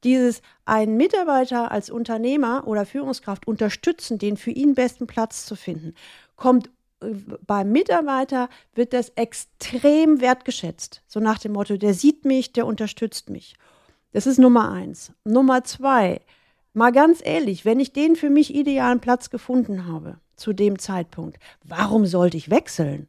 dieses 0.03 0.41
einen 0.65 0.97
Mitarbeiter 0.97 1.71
als 1.71 1.89
Unternehmer 1.89 2.67
oder 2.67 2.85
Führungskraft 2.85 3.47
unterstützen, 3.47 4.19
den 4.19 4.37
für 4.37 4.51
ihn 4.51 4.75
besten 4.75 5.07
Platz 5.07 5.45
zu 5.45 5.55
finden, 5.55 5.95
kommt 6.35 6.69
äh, 7.01 7.13
beim 7.45 7.71
Mitarbeiter 7.71 8.49
wird 8.75 8.93
das 8.93 9.09
extrem 9.15 10.21
wertgeschätzt. 10.21 11.01
So 11.07 11.19
nach 11.19 11.39
dem 11.39 11.53
Motto, 11.53 11.77
der 11.77 11.93
sieht 11.93 12.25
mich, 12.25 12.53
der 12.53 12.67
unterstützt 12.67 13.29
mich. 13.29 13.55
Das 14.11 14.27
ist 14.27 14.37
Nummer 14.37 14.71
eins. 14.71 15.13
Nummer 15.23 15.63
zwei, 15.63 16.21
mal 16.77 16.91
ganz 16.91 17.21
ehrlich, 17.23 17.65
wenn 17.65 17.79
ich 17.79 17.91
den 17.91 18.15
für 18.15 18.29
mich 18.29 18.55
idealen 18.55 18.99
Platz 19.01 19.29
gefunden 19.29 19.87
habe 19.87 20.19
zu 20.35 20.53
dem 20.53 20.79
Zeitpunkt, 20.79 21.39
warum 21.63 22.05
sollte 22.05 22.37
ich 22.37 22.49
wechseln? 22.49 23.07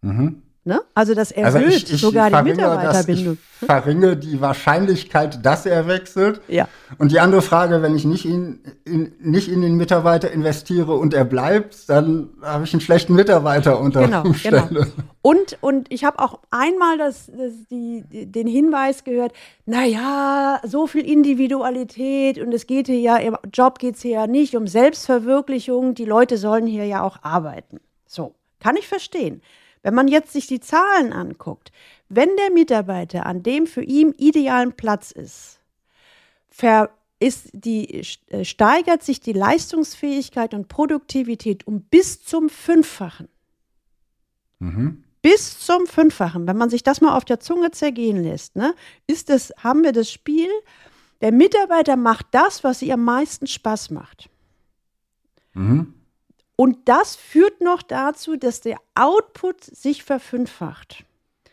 Mhm. 0.00 0.42
Ne? 0.64 0.80
Also 0.94 1.14
das 1.14 1.32
also 1.32 1.58
erhöht 1.58 1.72
also 1.72 1.76
ich, 1.76 1.92
ich 1.92 2.00
sogar 2.00 2.30
die 2.30 2.50
Mitarbeiterbindung. 2.50 3.36
Ich 3.60 3.66
verringe 3.66 4.16
die 4.16 4.40
Wahrscheinlichkeit, 4.40 5.44
dass 5.44 5.66
er 5.66 5.88
wechselt. 5.88 6.40
Ja. 6.46 6.68
Und 6.98 7.10
die 7.10 7.18
andere 7.18 7.42
Frage, 7.42 7.82
wenn 7.82 7.96
ich 7.96 8.04
nicht 8.04 8.24
in, 8.24 8.60
in, 8.84 9.12
nicht 9.18 9.48
in 9.48 9.60
den 9.60 9.76
Mitarbeiter 9.76 10.30
investiere 10.30 10.94
und 10.94 11.14
er 11.14 11.24
bleibt, 11.24 11.88
dann 11.88 12.28
habe 12.42 12.62
ich 12.62 12.72
einen 12.72 12.80
schlechten 12.80 13.14
Mitarbeiter 13.14 13.80
unter 13.80 14.02
genau, 14.02 14.22
Umständen. 14.22 14.74
Genau. 14.74 14.86
Und, 15.20 15.58
und 15.62 15.92
ich 15.92 16.04
habe 16.04 16.20
auch 16.20 16.38
einmal 16.52 16.96
das, 16.96 17.26
das, 17.26 17.54
die, 17.68 18.04
den 18.08 18.46
Hinweis 18.46 19.02
gehört, 19.02 19.32
naja, 19.66 20.60
so 20.64 20.86
viel 20.86 21.04
Individualität 21.04 22.38
und 22.38 22.54
es 22.54 22.68
geht 22.68 22.86
hier 22.86 23.00
ja, 23.00 23.16
im 23.16 23.36
Job 23.52 23.80
geht 23.80 23.96
es 23.96 24.02
hier 24.02 24.12
ja 24.12 24.26
nicht 24.28 24.54
um 24.54 24.68
Selbstverwirklichung, 24.68 25.94
die 25.94 26.04
Leute 26.04 26.36
sollen 26.36 26.68
hier 26.68 26.86
ja 26.86 27.02
auch 27.02 27.18
arbeiten. 27.22 27.80
So, 28.06 28.36
kann 28.60 28.76
ich 28.76 28.86
verstehen. 28.86 29.42
Wenn 29.82 29.94
man 29.94 30.08
jetzt 30.08 30.32
sich 30.32 30.46
die 30.46 30.60
Zahlen 30.60 31.12
anguckt, 31.12 31.72
wenn 32.08 32.36
der 32.36 32.50
Mitarbeiter 32.52 33.26
an 33.26 33.42
dem 33.42 33.66
für 33.66 33.82
ihn 33.82 34.12
idealen 34.12 34.72
Platz 34.72 35.10
ist, 35.10 35.60
ver 36.48 36.90
ist 37.18 37.50
die, 37.52 38.04
äh, 38.30 38.44
steigert 38.44 39.04
sich 39.04 39.20
die 39.20 39.32
Leistungsfähigkeit 39.32 40.54
und 40.54 40.66
Produktivität 40.66 41.66
um 41.68 41.82
bis 41.82 42.24
zum 42.24 42.48
Fünffachen. 42.50 43.28
Mhm. 44.58 45.04
Bis 45.22 45.60
zum 45.60 45.86
Fünffachen. 45.86 46.48
Wenn 46.48 46.56
man 46.56 46.68
sich 46.68 46.82
das 46.82 47.00
mal 47.00 47.16
auf 47.16 47.24
der 47.24 47.38
Zunge 47.38 47.70
zergehen 47.70 48.24
lässt, 48.24 48.56
ne, 48.56 48.74
ist 49.06 49.30
das, 49.30 49.52
haben 49.58 49.84
wir 49.84 49.92
das 49.92 50.10
Spiel, 50.10 50.48
der 51.20 51.30
Mitarbeiter 51.30 51.94
macht 51.94 52.26
das, 52.32 52.64
was 52.64 52.82
ihr 52.82 52.94
am 52.94 53.04
meisten 53.04 53.46
Spaß 53.46 53.90
macht. 53.90 54.28
Mhm. 55.54 55.94
Und 56.62 56.78
das 56.84 57.16
führt 57.16 57.60
noch 57.60 57.82
dazu, 57.82 58.36
dass 58.36 58.60
der 58.60 58.76
Output 58.94 59.64
sich 59.64 60.04
verfünffacht. 60.04 61.04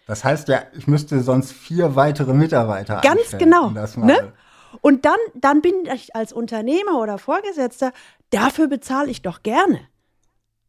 Das 0.06 0.24
heißt 0.24 0.50
ja, 0.50 0.62
ich 0.78 0.86
müsste 0.86 1.22
sonst 1.22 1.52
vier 1.52 1.96
weitere 1.96 2.36
Mitarbeiter 2.36 3.02
Ganz 3.02 3.36
genau. 3.40 3.72
Ne? 3.72 4.34
Und 4.82 5.06
dann, 5.06 5.18
dann 5.34 5.64
bin 5.64 5.74
ich 5.92 6.16
als 6.16 6.32
Unternehmer 6.32 7.00
oder 7.00 7.18
Vorgesetzter, 7.18 7.92
dafür 8.30 8.68
bezahle 8.68 9.10
ich 9.10 9.24
doch 9.24 9.42
gerne. 9.42 9.80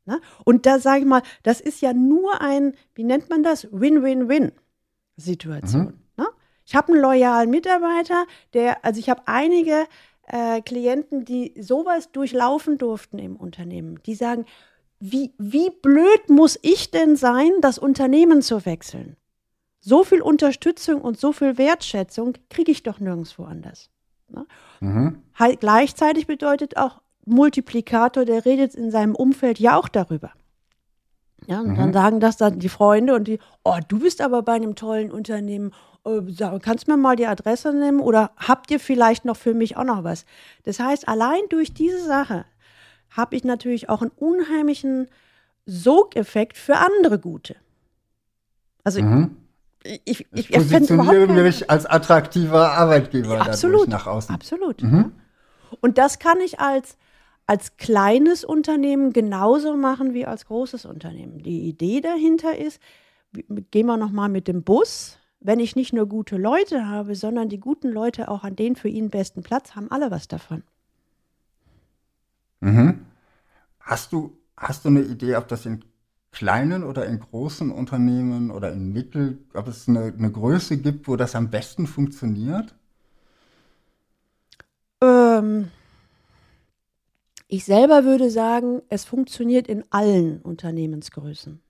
Ne? 0.06 0.22
Und 0.46 0.64
da 0.64 0.78
sage 0.78 1.00
ich 1.00 1.06
mal, 1.06 1.20
das 1.42 1.60
ist 1.60 1.82
ja 1.82 1.92
nur 1.92 2.40
ein, 2.40 2.72
wie 2.94 3.04
nennt 3.04 3.28
man 3.28 3.42
das? 3.42 3.68
Win-Win-Win-Situation. 3.70 5.82
Mhm. 5.82 6.00
Ne? 6.16 6.26
Ich 6.64 6.74
habe 6.74 6.94
einen 6.94 7.02
loyalen 7.02 7.50
Mitarbeiter, 7.50 8.24
der, 8.54 8.86
also 8.86 9.00
ich 9.00 9.10
habe 9.10 9.20
einige 9.26 9.86
äh, 10.32 10.60
Klienten, 10.62 11.24
die 11.24 11.54
sowas 11.60 12.12
durchlaufen 12.12 12.78
durften 12.78 13.18
im 13.18 13.36
Unternehmen. 13.36 14.00
Die 14.06 14.14
sagen, 14.14 14.46
wie, 15.00 15.32
wie 15.38 15.70
blöd 15.70 16.28
muss 16.28 16.58
ich 16.62 16.90
denn 16.90 17.16
sein, 17.16 17.50
das 17.60 17.78
Unternehmen 17.78 18.42
zu 18.42 18.64
wechseln? 18.66 19.16
So 19.80 20.04
viel 20.04 20.20
Unterstützung 20.20 21.00
und 21.00 21.18
so 21.18 21.32
viel 21.32 21.56
Wertschätzung 21.56 22.34
kriege 22.50 22.70
ich 22.70 22.82
doch 22.82 23.00
nirgendwo 23.00 23.44
anders. 23.44 23.90
Ne? 24.28 24.46
Mhm. 24.80 25.22
Gleichzeitig 25.58 26.26
bedeutet 26.26 26.76
auch 26.76 27.00
Multiplikator, 27.24 28.24
der 28.24 28.44
redet 28.44 28.74
in 28.74 28.90
seinem 28.90 29.14
Umfeld 29.14 29.58
ja 29.58 29.76
auch 29.76 29.88
darüber. 29.88 30.32
Ja, 31.46 31.60
und 31.60 31.70
mhm. 31.70 31.76
dann 31.76 31.92
sagen 31.92 32.20
das 32.20 32.36
dann 32.36 32.58
die 32.58 32.68
Freunde 32.68 33.14
und 33.14 33.26
die, 33.26 33.38
oh, 33.64 33.78
du 33.88 34.00
bist 34.00 34.20
aber 34.20 34.42
bei 34.42 34.52
einem 34.52 34.74
tollen 34.74 35.10
Unternehmen. 35.10 35.72
Äh, 36.04 36.58
kannst 36.60 36.86
du 36.86 36.92
mir 36.92 36.96
mal 36.96 37.16
die 37.16 37.26
Adresse 37.26 37.72
nehmen 37.72 38.00
oder 38.00 38.32
habt 38.36 38.70
ihr 38.70 38.80
vielleicht 38.80 39.24
noch 39.24 39.36
für 39.36 39.54
mich 39.54 39.76
auch 39.76 39.84
noch 39.84 40.04
was? 40.04 40.24
Das 40.64 40.80
heißt, 40.80 41.08
allein 41.08 41.42
durch 41.48 41.72
diese 41.72 42.04
Sache 42.04 42.44
habe 43.10 43.36
ich 43.36 43.44
natürlich 43.44 43.88
auch 43.88 44.02
einen 44.02 44.12
unheimlichen 44.12 45.08
Sogeffekt 45.66 46.56
für 46.56 46.76
andere 46.76 47.18
Gute. 47.18 47.56
Also 48.84 49.02
mhm 49.02 49.36
ich, 49.82 50.04
ich, 50.04 50.26
ich 50.32 50.50
positioniere 50.50 51.26
mich 51.28 51.70
als 51.70 51.86
attraktiver 51.86 52.72
Arbeitgeber 52.72 53.36
ja, 53.36 53.42
absolut, 53.42 53.88
nach 53.88 54.06
außen. 54.06 54.34
Absolut. 54.34 54.82
Mhm. 54.82 55.12
Und 55.80 55.98
das 55.98 56.18
kann 56.18 56.40
ich 56.40 56.60
als, 56.60 56.96
als 57.46 57.76
kleines 57.76 58.44
Unternehmen 58.44 59.12
genauso 59.12 59.76
machen 59.76 60.12
wie 60.12 60.26
als 60.26 60.46
großes 60.46 60.84
Unternehmen. 60.84 61.42
Die 61.42 61.68
Idee 61.68 62.00
dahinter 62.00 62.56
ist, 62.56 62.80
gehen 63.32 63.86
wir 63.86 63.96
nochmal 63.96 64.28
mit 64.28 64.48
dem 64.48 64.62
Bus. 64.62 65.18
Wenn 65.40 65.58
ich 65.58 65.74
nicht 65.74 65.92
nur 65.92 66.06
gute 66.06 66.36
Leute 66.36 66.86
habe, 66.86 67.14
sondern 67.14 67.48
die 67.48 67.60
guten 67.60 67.88
Leute 67.88 68.28
auch 68.28 68.44
an 68.44 68.56
den 68.56 68.76
für 68.76 68.88
ihn 68.88 69.08
besten 69.08 69.42
Platz, 69.42 69.74
haben 69.74 69.90
alle 69.90 70.10
was 70.10 70.28
davon. 70.28 70.62
Mhm. 72.60 73.06
Hast 73.80 74.12
du, 74.12 74.36
hast 74.56 74.84
du 74.84 74.90
eine 74.90 75.00
Idee, 75.00 75.36
ob 75.36 75.48
das 75.48 75.64
in 75.64 75.82
kleinen 76.30 76.84
oder 76.84 77.06
in 77.06 77.18
großen 77.18 77.70
Unternehmen 77.70 78.50
oder 78.50 78.72
in 78.72 78.92
Mittel, 78.92 79.38
ob 79.54 79.66
es 79.66 79.88
eine, 79.88 80.12
eine 80.16 80.30
Größe 80.30 80.76
gibt, 80.76 81.08
wo 81.08 81.16
das 81.16 81.34
am 81.34 81.50
besten 81.50 81.86
funktioniert? 81.86 82.74
Ähm, 85.02 85.70
ich 87.48 87.64
selber 87.64 88.04
würde 88.04 88.30
sagen, 88.30 88.82
es 88.90 89.04
funktioniert 89.04 89.66
in 89.66 89.84
allen 89.90 90.40
Unternehmensgrößen. 90.42 91.60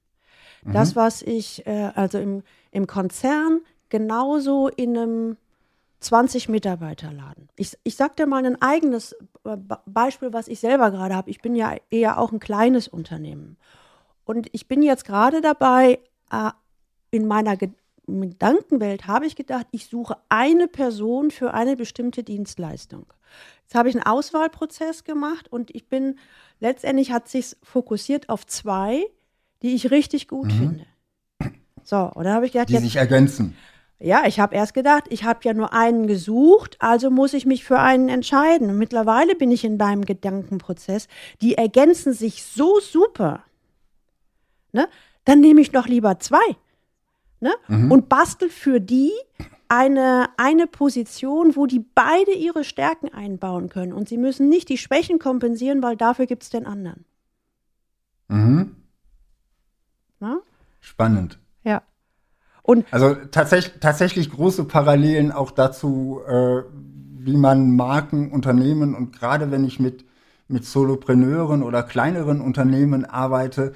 Mhm. 0.64 0.72
Das, 0.72 0.94
was 0.94 1.22
ich 1.22 1.66
äh, 1.66 1.92
also 1.94 2.18
im, 2.18 2.42
im 2.70 2.86
Konzern 2.86 3.60
genauso 3.88 4.68
in 4.68 4.96
einem 4.96 5.36
20 6.00 6.48
Mitarbeiterladen. 6.48 7.48
Ich, 7.56 7.76
ich 7.84 7.96
sage 7.96 8.14
dir 8.16 8.26
mal 8.26 8.44
ein 8.44 8.60
eigenes 8.60 9.12
äh, 9.44 9.56
Beispiel, 9.86 10.32
was 10.32 10.48
ich 10.48 10.60
selber 10.60 10.90
gerade 10.90 11.14
habe. 11.14 11.30
Ich 11.30 11.40
bin 11.40 11.54
ja 11.54 11.76
eher 11.90 12.18
auch 12.18 12.32
ein 12.32 12.40
kleines 12.40 12.88
Unternehmen. 12.88 13.58
Und 14.24 14.48
ich 14.52 14.66
bin 14.66 14.82
jetzt 14.82 15.04
gerade 15.04 15.40
dabei, 15.40 15.98
äh, 16.30 16.50
in 17.10 17.26
meiner 17.26 17.56
Gedankenwelt 17.56 19.06
habe 19.06 19.26
ich 19.26 19.36
gedacht, 19.36 19.66
ich 19.72 19.86
suche 19.86 20.16
eine 20.28 20.68
Person 20.68 21.30
für 21.30 21.52
eine 21.52 21.76
bestimmte 21.76 22.22
Dienstleistung. 22.22 23.06
Jetzt 23.62 23.74
habe 23.74 23.88
ich 23.88 23.94
einen 23.94 24.06
Auswahlprozess 24.06 25.04
gemacht 25.04 25.52
und 25.52 25.74
ich 25.74 25.88
bin, 25.88 26.18
letztendlich 26.60 27.12
hat 27.12 27.28
sich 27.28 27.56
fokussiert 27.62 28.28
auf 28.28 28.46
zwei, 28.46 29.04
die 29.62 29.74
ich 29.74 29.90
richtig 29.90 30.28
gut 30.28 30.46
mhm. 30.46 30.58
finde. 30.58 30.86
So, 31.84 31.98
und 32.14 32.24
dann 32.24 32.34
habe 32.34 32.46
ich 32.46 32.52
gedacht, 32.52 32.68
die 32.68 32.74
jetzt, 32.74 32.82
sich 32.82 32.96
ergänzen. 32.96 33.56
Ja, 33.98 34.26
ich 34.26 34.40
habe 34.40 34.54
erst 34.54 34.74
gedacht, 34.74 35.04
ich 35.10 35.24
habe 35.24 35.40
ja 35.42 35.52
nur 35.52 35.72
einen 35.74 36.06
gesucht, 36.06 36.76
also 36.80 37.10
muss 37.10 37.34
ich 37.34 37.44
mich 37.44 37.64
für 37.64 37.78
einen 37.78 38.08
entscheiden. 38.08 38.70
Und 38.70 38.78
mittlerweile 38.78 39.34
bin 39.34 39.50
ich 39.50 39.64
in 39.64 39.76
meinem 39.76 40.04
Gedankenprozess. 40.04 41.06
Die 41.42 41.56
ergänzen 41.56 42.14
sich 42.14 42.44
so 42.44 42.80
super 42.80 43.44
ne, 44.72 44.88
dann 45.24 45.40
nehme 45.40 45.60
ich 45.60 45.70
doch 45.70 45.86
lieber 45.86 46.18
zwei 46.18 46.56
ne, 47.40 47.52
mhm. 47.68 47.90
und 47.90 48.08
bastel 48.08 48.48
für 48.48 48.80
die 48.80 49.12
eine, 49.68 50.28
eine 50.36 50.66
Position, 50.66 51.54
wo 51.54 51.66
die 51.66 51.84
beide 51.94 52.32
ihre 52.32 52.64
Stärken 52.64 53.08
einbauen 53.08 53.68
können. 53.68 53.92
Und 53.92 54.08
sie 54.08 54.18
müssen 54.18 54.48
nicht 54.48 54.68
die 54.68 54.78
Schwächen 54.78 55.20
kompensieren, 55.20 55.80
weil 55.82 55.96
dafür 55.96 56.26
gibt 56.26 56.42
es 56.42 56.50
den 56.50 56.66
anderen. 56.66 57.04
Mhm. 58.26 58.76
Na? 60.18 60.40
Spannend. 60.80 61.38
Und 62.62 62.86
also 62.90 63.14
tatsächlich, 63.14 63.80
tatsächlich 63.80 64.30
große 64.30 64.64
Parallelen 64.64 65.32
auch 65.32 65.50
dazu, 65.50 66.20
äh, 66.26 66.62
wie 67.22 67.36
man 67.36 67.76
Marken, 67.76 68.30
Unternehmen 68.30 68.94
und 68.94 69.18
gerade 69.18 69.50
wenn 69.50 69.64
ich 69.64 69.80
mit, 69.80 70.04
mit 70.48 70.64
Solopreneuren 70.64 71.62
oder 71.62 71.82
kleineren 71.82 72.40
Unternehmen 72.40 73.04
arbeite, 73.04 73.72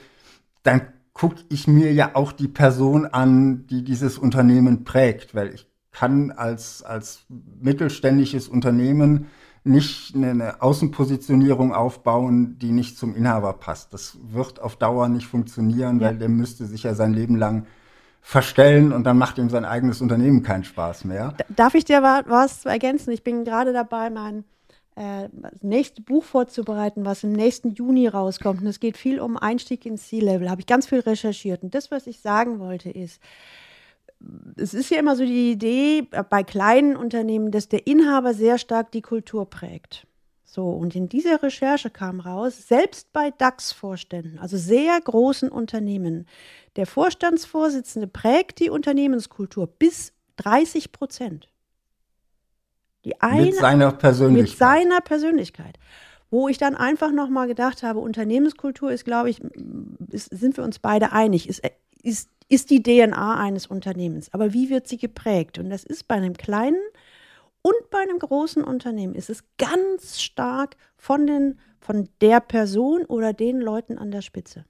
dann 0.62 0.82
gucke 1.12 1.36
ich 1.48 1.68
mir 1.68 1.92
ja 1.92 2.10
auch 2.14 2.32
die 2.32 2.48
Person 2.48 3.06
an, 3.06 3.66
die 3.68 3.84
dieses 3.84 4.18
Unternehmen 4.18 4.84
prägt, 4.84 5.34
weil 5.34 5.54
ich 5.54 5.66
kann 5.92 6.32
als, 6.32 6.82
als 6.82 7.24
mittelständisches 7.60 8.48
Unternehmen 8.48 9.26
nicht 9.62 10.14
eine 10.14 10.60
Außenpositionierung 10.60 11.72
aufbauen, 11.72 12.58
die 12.58 12.72
nicht 12.72 12.98
zum 12.98 13.14
Inhaber 13.14 13.54
passt. 13.54 13.94
Das 13.94 14.18
wird 14.30 14.60
auf 14.60 14.76
Dauer 14.76 15.08
nicht 15.08 15.26
funktionieren, 15.26 16.00
ja. 16.00 16.08
weil 16.08 16.18
der 16.18 16.28
müsste 16.28 16.66
sich 16.66 16.82
ja 16.82 16.94
sein 16.94 17.14
Leben 17.14 17.36
lang 17.36 17.66
verstellen 18.26 18.90
und 18.92 19.04
dann 19.04 19.18
macht 19.18 19.36
ihm 19.36 19.50
sein 19.50 19.66
eigenes 19.66 20.00
Unternehmen 20.00 20.42
keinen 20.42 20.64
Spaß 20.64 21.04
mehr. 21.04 21.34
Darf 21.50 21.74
ich 21.74 21.84
dir 21.84 22.02
was 22.02 22.64
ergänzen? 22.64 23.12
Ich 23.12 23.22
bin 23.22 23.44
gerade 23.44 23.74
dabei, 23.74 24.08
mein 24.08 24.44
äh, 24.96 25.28
das 25.30 25.62
nächste 25.62 26.00
Buch 26.00 26.24
vorzubereiten, 26.24 27.04
was 27.04 27.22
im 27.22 27.32
nächsten 27.32 27.74
Juni 27.74 28.08
rauskommt. 28.08 28.62
Und 28.62 28.66
es 28.66 28.80
geht 28.80 28.96
viel 28.96 29.20
um 29.20 29.36
Einstieg 29.36 29.84
ins 29.84 30.08
C-Level. 30.08 30.50
Habe 30.50 30.62
ich 30.62 30.66
ganz 30.66 30.86
viel 30.86 31.00
recherchiert. 31.00 31.62
Und 31.62 31.74
das, 31.74 31.90
was 31.90 32.06
ich 32.06 32.20
sagen 32.20 32.60
wollte, 32.60 32.88
ist, 32.88 33.20
es 34.56 34.72
ist 34.72 34.90
ja 34.90 34.98
immer 34.98 35.16
so 35.16 35.24
die 35.26 35.52
Idee 35.52 36.08
bei 36.30 36.42
kleinen 36.42 36.96
Unternehmen, 36.96 37.50
dass 37.50 37.68
der 37.68 37.86
Inhaber 37.86 38.32
sehr 38.32 38.56
stark 38.56 38.90
die 38.90 39.02
Kultur 39.02 39.50
prägt. 39.50 40.06
So, 40.54 40.70
und 40.70 40.94
in 40.94 41.08
dieser 41.08 41.42
Recherche 41.42 41.90
kam 41.90 42.20
raus, 42.20 42.68
selbst 42.68 43.12
bei 43.12 43.32
DAX-Vorständen, 43.32 44.38
also 44.38 44.56
sehr 44.56 45.00
großen 45.00 45.48
Unternehmen, 45.48 46.28
der 46.76 46.86
Vorstandsvorsitzende 46.86 48.06
prägt 48.06 48.60
die 48.60 48.70
Unternehmenskultur 48.70 49.66
bis 49.66 50.12
30 50.36 50.92
Prozent. 50.92 51.50
Die 53.04 53.20
eine, 53.20 53.46
mit 53.46 53.56
seiner 53.56 53.90
Persönlichkeit. 53.90 54.48
Mit 54.48 54.56
seiner 54.56 55.00
Persönlichkeit. 55.00 55.76
Wo 56.30 56.46
ich 56.46 56.56
dann 56.56 56.76
einfach 56.76 57.10
nochmal 57.10 57.48
gedacht 57.48 57.82
habe, 57.82 57.98
Unternehmenskultur 57.98 58.92
ist, 58.92 59.04
glaube 59.04 59.30
ich, 59.30 59.42
ist, 60.12 60.26
sind 60.26 60.56
wir 60.56 60.62
uns 60.62 60.78
beide 60.78 61.10
einig, 61.10 61.48
ist, 61.48 61.62
ist, 62.00 62.30
ist 62.48 62.70
die 62.70 62.80
DNA 62.80 63.40
eines 63.40 63.66
Unternehmens. 63.66 64.32
Aber 64.32 64.52
wie 64.52 64.70
wird 64.70 64.86
sie 64.86 64.98
geprägt? 64.98 65.58
Und 65.58 65.68
das 65.70 65.82
ist 65.82 66.06
bei 66.06 66.14
einem 66.14 66.34
kleinen 66.34 66.78
und 67.66 67.90
bei 67.90 67.98
einem 67.98 68.18
großen 68.18 68.62
Unternehmen 68.62 69.14
ist 69.14 69.30
es 69.30 69.42
ganz 69.56 70.20
stark 70.20 70.76
von, 70.98 71.26
den, 71.26 71.58
von 71.80 72.10
der 72.20 72.40
Person 72.40 73.06
oder 73.06 73.32
den 73.32 73.58
Leuten 73.58 73.96
an 73.96 74.10
der 74.10 74.20
Spitze. 74.20 74.66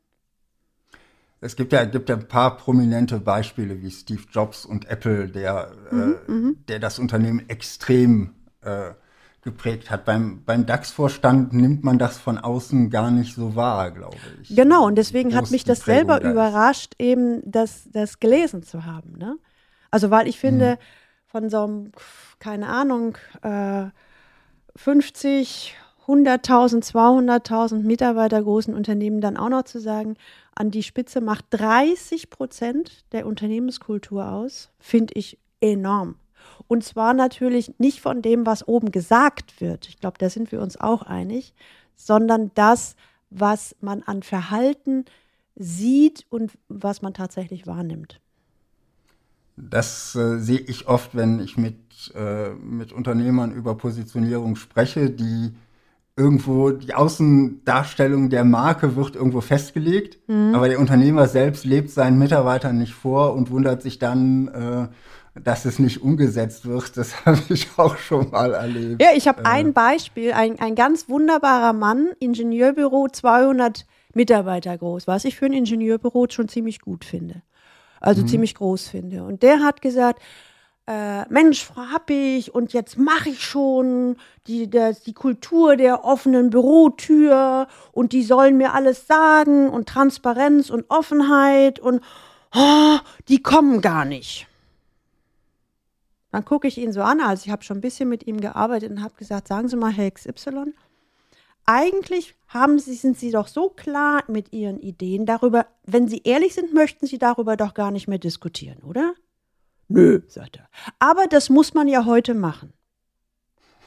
Es 1.40 1.56
gibt 1.56 1.72
ja, 1.72 1.84
gibt 1.86 2.08
ja 2.08 2.14
ein 2.14 2.28
paar 2.28 2.56
prominente 2.56 3.18
Beispiele 3.18 3.82
wie 3.82 3.90
Steve 3.90 4.22
Jobs 4.30 4.64
und 4.64 4.88
Apple, 4.88 5.28
der, 5.28 5.72
mhm, 5.90 6.16
äh, 6.28 6.30
mhm. 6.30 6.56
der 6.68 6.78
das 6.78 7.00
Unternehmen 7.00 7.48
extrem 7.48 8.30
äh, 8.62 8.92
geprägt 9.42 9.90
hat. 9.90 10.04
Beim, 10.04 10.44
beim 10.44 10.64
DAX-Vorstand 10.64 11.52
nimmt 11.52 11.82
man 11.82 11.98
das 11.98 12.16
von 12.16 12.38
außen 12.38 12.90
gar 12.90 13.10
nicht 13.10 13.34
so 13.34 13.56
wahr, 13.56 13.90
glaube 13.90 14.16
ich. 14.40 14.54
Genau, 14.54 14.86
und 14.86 14.94
deswegen 14.94 15.34
hat 15.34 15.50
mich 15.50 15.64
das 15.64 15.80
selber 15.80 16.20
da 16.20 16.30
überrascht, 16.30 16.94
eben 17.00 17.42
das, 17.44 17.88
das 17.90 18.20
gelesen 18.20 18.62
zu 18.62 18.86
haben. 18.86 19.18
Ne? 19.18 19.36
Also, 19.90 20.10
weil 20.10 20.28
ich 20.28 20.38
finde, 20.38 20.70
hm. 20.70 20.78
Von 21.34 21.50
so 21.50 21.64
einem, 21.64 21.90
keine 22.38 22.68
Ahnung, 22.68 23.18
äh, 23.42 23.86
50, 24.76 25.74
100.000, 26.06 26.84
200.000 26.84 27.82
Mitarbeiter 27.82 28.40
großen 28.40 28.72
Unternehmen 28.72 29.20
dann 29.20 29.36
auch 29.36 29.48
noch 29.48 29.64
zu 29.64 29.80
sagen, 29.80 30.14
an 30.54 30.70
die 30.70 30.84
Spitze 30.84 31.20
macht 31.20 31.46
30 31.50 32.30
Prozent 32.30 33.04
der 33.10 33.26
Unternehmenskultur 33.26 34.30
aus, 34.30 34.70
finde 34.78 35.14
ich 35.16 35.36
enorm. 35.60 36.14
Und 36.68 36.84
zwar 36.84 37.14
natürlich 37.14 37.80
nicht 37.80 38.00
von 38.00 38.22
dem, 38.22 38.46
was 38.46 38.68
oben 38.68 38.92
gesagt 38.92 39.60
wird. 39.60 39.88
Ich 39.88 39.98
glaube, 39.98 40.18
da 40.18 40.30
sind 40.30 40.52
wir 40.52 40.62
uns 40.62 40.80
auch 40.80 41.02
einig, 41.02 41.52
sondern 41.96 42.52
das, 42.54 42.94
was 43.30 43.74
man 43.80 44.04
an 44.04 44.22
Verhalten 44.22 45.04
sieht 45.56 46.26
und 46.30 46.52
was 46.68 47.02
man 47.02 47.12
tatsächlich 47.12 47.66
wahrnimmt. 47.66 48.20
Das 49.56 50.14
äh, 50.16 50.38
sehe 50.38 50.58
ich 50.58 50.88
oft, 50.88 51.14
wenn 51.14 51.40
ich 51.40 51.56
mit, 51.56 52.12
äh, 52.14 52.50
mit 52.50 52.92
Unternehmern 52.92 53.52
über 53.52 53.76
Positionierung 53.76 54.56
spreche, 54.56 55.10
die 55.10 55.54
irgendwo 56.16 56.70
die 56.70 56.94
Außendarstellung 56.94 58.30
der 58.30 58.44
Marke 58.44 58.96
wird 58.96 59.16
irgendwo 59.16 59.40
festgelegt, 59.40 60.18
mhm. 60.28 60.54
aber 60.54 60.68
der 60.68 60.78
Unternehmer 60.78 61.26
selbst 61.26 61.64
lebt 61.64 61.90
seinen 61.90 62.18
Mitarbeitern 62.18 62.78
nicht 62.78 62.94
vor 62.94 63.34
und 63.34 63.50
wundert 63.50 63.82
sich 63.82 63.98
dann, 63.98 64.48
äh, 64.48 65.40
dass 65.40 65.64
es 65.64 65.80
nicht 65.80 66.02
umgesetzt 66.02 66.66
wird. 66.66 66.96
Das 66.96 67.24
habe 67.26 67.42
ich 67.48 67.68
auch 67.76 67.96
schon 67.96 68.30
mal 68.30 68.54
erlebt. 68.54 69.02
Ja, 69.02 69.08
ich 69.14 69.26
habe 69.26 69.42
äh. 69.42 69.46
ein 69.46 69.72
Beispiel, 69.72 70.32
ein, 70.32 70.58
ein 70.60 70.74
ganz 70.74 71.08
wunderbarer 71.08 71.72
Mann, 71.72 72.08
Ingenieurbüro, 72.20 73.08
200 73.08 73.86
Mitarbeiter 74.14 74.78
groß, 74.78 75.08
was 75.08 75.24
ich 75.24 75.36
für 75.36 75.46
ein 75.46 75.52
Ingenieurbüro 75.52 76.26
schon 76.30 76.48
ziemlich 76.48 76.80
gut 76.80 77.04
finde. 77.04 77.42
Also 78.04 78.20
mhm. 78.22 78.28
ziemlich 78.28 78.54
groß 78.54 78.88
finde. 78.88 79.24
Und 79.24 79.42
der 79.42 79.60
hat 79.60 79.80
gesagt, 79.80 80.20
äh, 80.86 81.26
Mensch, 81.30 81.70
hab 81.74 82.10
ich 82.10 82.54
und 82.54 82.74
jetzt 82.74 82.98
mache 82.98 83.30
ich 83.30 83.40
schon 83.42 84.16
die, 84.46 84.68
der, 84.68 84.92
die 84.92 85.14
Kultur 85.14 85.76
der 85.76 86.04
offenen 86.04 86.50
Bürotür 86.50 87.66
und 87.92 88.12
die 88.12 88.22
sollen 88.22 88.58
mir 88.58 88.74
alles 88.74 89.06
sagen 89.06 89.70
und 89.70 89.88
Transparenz 89.88 90.68
und 90.68 90.84
Offenheit 90.90 91.80
und 91.80 92.02
oh, 92.54 92.98
die 93.28 93.42
kommen 93.42 93.80
gar 93.80 94.04
nicht. 94.04 94.46
Dann 96.30 96.44
gucke 96.44 96.68
ich 96.68 96.76
ihn 96.76 96.92
so 96.92 97.00
an, 97.00 97.22
also 97.22 97.46
ich 97.46 97.50
habe 97.50 97.62
schon 97.62 97.78
ein 97.78 97.80
bisschen 97.80 98.10
mit 98.10 98.26
ihm 98.26 98.38
gearbeitet 98.38 98.90
und 98.90 99.02
habe 99.02 99.14
gesagt, 99.14 99.48
sagen 99.48 99.68
Sie 99.68 99.76
mal, 99.76 99.92
Herr 99.92 100.10
XY, 100.10 100.74
eigentlich 101.66 102.34
haben 102.48 102.78
Sie, 102.78 102.94
sind 102.94 103.18
Sie 103.18 103.30
doch 103.30 103.48
so 103.48 103.68
klar 103.68 104.24
mit 104.28 104.52
Ihren 104.52 104.78
Ideen 104.78 105.26
darüber, 105.26 105.66
wenn 105.84 106.08
Sie 106.08 106.22
ehrlich 106.24 106.54
sind, 106.54 106.72
möchten 106.74 107.06
Sie 107.06 107.18
darüber 107.18 107.56
doch 107.56 107.74
gar 107.74 107.90
nicht 107.90 108.08
mehr 108.08 108.18
diskutieren, 108.18 108.82
oder? 108.82 109.14
Nö, 109.88 110.22
sagt 110.28 110.56
er. 110.56 110.68
Aber 110.98 111.26
das 111.26 111.50
muss 111.50 111.74
man 111.74 111.88
ja 111.88 112.04
heute 112.04 112.34
machen. 112.34 112.72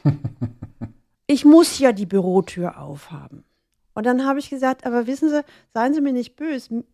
ich 1.26 1.44
muss 1.44 1.78
ja 1.78 1.92
die 1.92 2.06
Bürotür 2.06 2.80
aufhaben. 2.80 3.44
Und 3.94 4.04
dann 4.04 4.24
habe 4.24 4.38
ich 4.38 4.50
gesagt, 4.50 4.86
aber 4.86 5.06
wissen 5.06 5.28
Sie, 5.28 5.44
seien 5.74 5.94
Sie 5.94 6.00
mir 6.00 6.12
nicht 6.12 6.36
böse, 6.36 6.84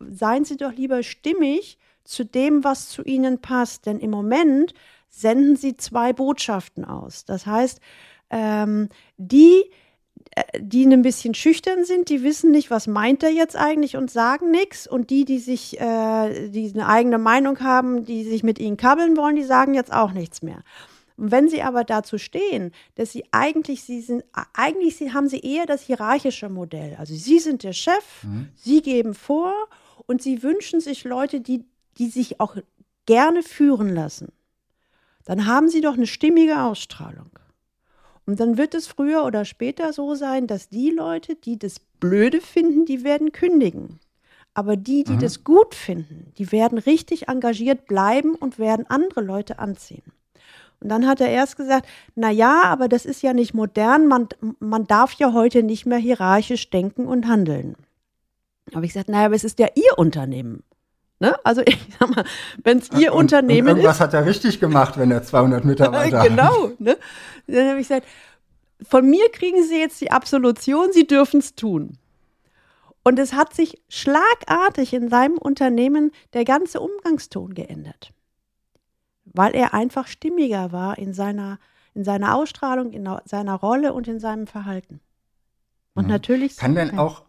seien 0.00 0.44
Sie 0.44 0.56
doch 0.56 0.72
lieber 0.72 1.02
stimmig 1.02 1.78
zu 2.04 2.24
dem, 2.24 2.62
was 2.62 2.88
zu 2.88 3.02
Ihnen 3.02 3.40
passt. 3.40 3.86
Denn 3.86 3.98
im 3.98 4.10
Moment 4.10 4.74
senden 5.08 5.56
Sie 5.56 5.76
zwei 5.76 6.12
Botschaften 6.12 6.84
aus. 6.84 7.24
Das 7.24 7.46
heißt, 7.46 7.80
ähm, 8.30 8.88
die, 9.16 9.64
die 10.58 10.84
ein 10.84 11.02
bisschen 11.02 11.34
schüchtern 11.34 11.84
sind, 11.84 12.08
die 12.08 12.22
wissen 12.22 12.50
nicht, 12.50 12.70
was 12.70 12.86
meint 12.86 13.22
er 13.22 13.30
jetzt 13.30 13.56
eigentlich 13.56 13.96
und 13.96 14.10
sagen 14.10 14.50
nichts. 14.50 14.86
Und 14.86 15.10
die, 15.10 15.24
die 15.24 15.38
sich, 15.38 15.80
äh, 15.80 16.48
die 16.50 16.70
eine 16.74 16.88
eigene 16.88 17.18
Meinung 17.18 17.60
haben, 17.60 18.04
die 18.04 18.24
sich 18.24 18.42
mit 18.42 18.58
ihnen 18.58 18.76
kabbeln 18.76 19.16
wollen, 19.16 19.36
die 19.36 19.44
sagen 19.44 19.74
jetzt 19.74 19.92
auch 19.92 20.12
nichts 20.12 20.42
mehr. 20.42 20.62
Und 21.16 21.30
wenn 21.30 21.48
sie 21.48 21.62
aber 21.62 21.84
dazu 21.84 22.18
stehen, 22.18 22.72
dass 22.96 23.12
sie 23.12 23.24
eigentlich, 23.30 23.82
sie 23.82 24.02
sind, 24.02 24.24
eigentlich 24.52 24.96
sie, 24.96 25.14
haben 25.14 25.28
sie 25.28 25.40
eher 25.40 25.64
das 25.64 25.82
hierarchische 25.82 26.50
Modell. 26.50 26.96
Also 26.98 27.14
sie 27.14 27.38
sind 27.38 27.62
der 27.62 27.72
Chef, 27.72 28.22
mhm. 28.22 28.48
sie 28.54 28.82
geben 28.82 29.14
vor 29.14 29.54
und 30.06 30.20
sie 30.20 30.42
wünschen 30.42 30.80
sich 30.80 31.04
Leute, 31.04 31.40
die, 31.40 31.64
die 31.96 32.08
sich 32.08 32.40
auch 32.40 32.56
gerne 33.06 33.42
führen 33.42 33.94
lassen. 33.94 34.32
Dann 35.24 35.46
haben 35.46 35.68
sie 35.68 35.80
doch 35.80 35.94
eine 35.94 36.06
stimmige 36.06 36.62
Ausstrahlung. 36.62 37.30
Und 38.26 38.40
dann 38.40 38.58
wird 38.58 38.74
es 38.74 38.88
früher 38.88 39.24
oder 39.24 39.44
später 39.44 39.92
so 39.92 40.14
sein, 40.14 40.46
dass 40.46 40.68
die 40.68 40.90
Leute, 40.90 41.36
die 41.36 41.58
das 41.58 41.78
blöde 41.78 42.40
finden, 42.40 42.84
die 42.84 43.04
werden 43.04 43.32
kündigen. 43.32 44.00
Aber 44.52 44.76
die, 44.76 45.04
die 45.04 45.12
mhm. 45.12 45.20
das 45.20 45.44
gut 45.44 45.74
finden, 45.74 46.32
die 46.38 46.50
werden 46.50 46.78
richtig 46.78 47.28
engagiert 47.28 47.86
bleiben 47.86 48.34
und 48.34 48.58
werden 48.58 48.86
andere 48.88 49.20
Leute 49.20 49.58
anziehen. 49.58 50.02
Und 50.80 50.88
dann 50.88 51.06
hat 51.06 51.20
er 51.20 51.28
erst 51.28 51.56
gesagt, 51.56 51.86
na 52.14 52.30
ja, 52.30 52.62
aber 52.64 52.88
das 52.88 53.06
ist 53.06 53.22
ja 53.22 53.32
nicht 53.32 53.54
modern, 53.54 54.06
man, 54.08 54.28
man 54.58 54.86
darf 54.86 55.12
ja 55.14 55.32
heute 55.32 55.62
nicht 55.62 55.86
mehr 55.86 55.98
hierarchisch 55.98 56.68
denken 56.70 57.06
und 57.06 57.28
handeln. 57.28 57.76
Aber 58.72 58.82
ich 58.82 58.92
gesagt, 58.92 59.08
naja, 59.08 59.26
aber 59.26 59.36
es 59.36 59.44
ist 59.44 59.58
ja 59.58 59.68
Ihr 59.74 59.98
Unternehmen. 59.98 60.64
Ne? 61.18 61.34
Also 61.44 61.62
ich 61.66 61.78
sag 61.98 62.14
mal, 62.14 62.24
wenn 62.62 62.78
es 62.78 62.90
Ihr 62.90 63.12
und, 63.12 63.20
Unternehmen 63.20 63.68
und 63.68 63.76
irgendwas 63.76 63.96
ist. 63.96 64.00
Was 64.00 64.06
hat 64.06 64.14
er 64.14 64.26
richtig 64.26 64.60
gemacht, 64.60 64.98
wenn 64.98 65.10
er 65.10 65.22
200 65.22 65.64
Mitarbeiter 65.64 66.18
hat? 66.20 66.28
genau. 66.28 66.72
Ne? 66.78 66.96
Dann 67.46 67.68
habe 67.68 67.80
ich 67.80 67.88
gesagt, 67.88 68.06
von 68.82 69.08
mir 69.08 69.30
kriegen 69.30 69.62
Sie 69.64 69.78
jetzt 69.78 70.00
die 70.00 70.10
Absolution, 70.10 70.92
Sie 70.92 71.06
dürfen 71.06 71.40
es 71.40 71.54
tun. 71.54 71.98
Und 73.02 73.18
es 73.18 73.34
hat 73.34 73.54
sich 73.54 73.80
schlagartig 73.88 74.92
in 74.92 75.08
seinem 75.08 75.38
Unternehmen 75.38 76.10
der 76.32 76.44
ganze 76.44 76.80
Umgangston 76.80 77.54
geändert, 77.54 78.12
weil 79.24 79.54
er 79.54 79.74
einfach 79.74 80.08
stimmiger 80.08 80.72
war 80.72 80.98
in 80.98 81.14
seiner, 81.14 81.60
in 81.94 82.02
seiner 82.02 82.34
Ausstrahlung, 82.34 82.90
in 82.90 83.08
seiner 83.24 83.54
Rolle 83.54 83.92
und 83.92 84.08
in 84.08 84.18
seinem 84.18 84.48
Verhalten. 84.48 85.00
Und 85.94 86.06
mhm. 86.06 86.10
natürlich. 86.10 86.56
Kann 86.56 86.74
denn 86.74 86.98
auch 86.98 87.25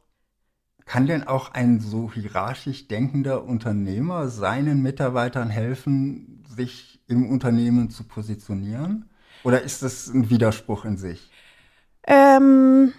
kann 0.87 1.05
denn 1.05 1.27
auch 1.27 1.51
ein 1.51 1.81
so 1.81 2.11
hierarchisch 2.11 2.87
denkender 2.87 3.43
Unternehmer 3.43 4.29
seinen 4.29 4.81
Mitarbeitern 4.81 5.49
helfen, 5.49 6.43
sich 6.49 7.01
im 7.07 7.29
Unternehmen 7.29 7.89
zu 7.89 8.05
positionieren? 8.05 9.09
Oder 9.43 9.61
ist 9.61 9.83
das 9.83 10.07
ein 10.07 10.29
Widerspruch 10.29 10.85
in 10.85 10.97
sich? 10.97 11.29
Ähm, 12.07 12.93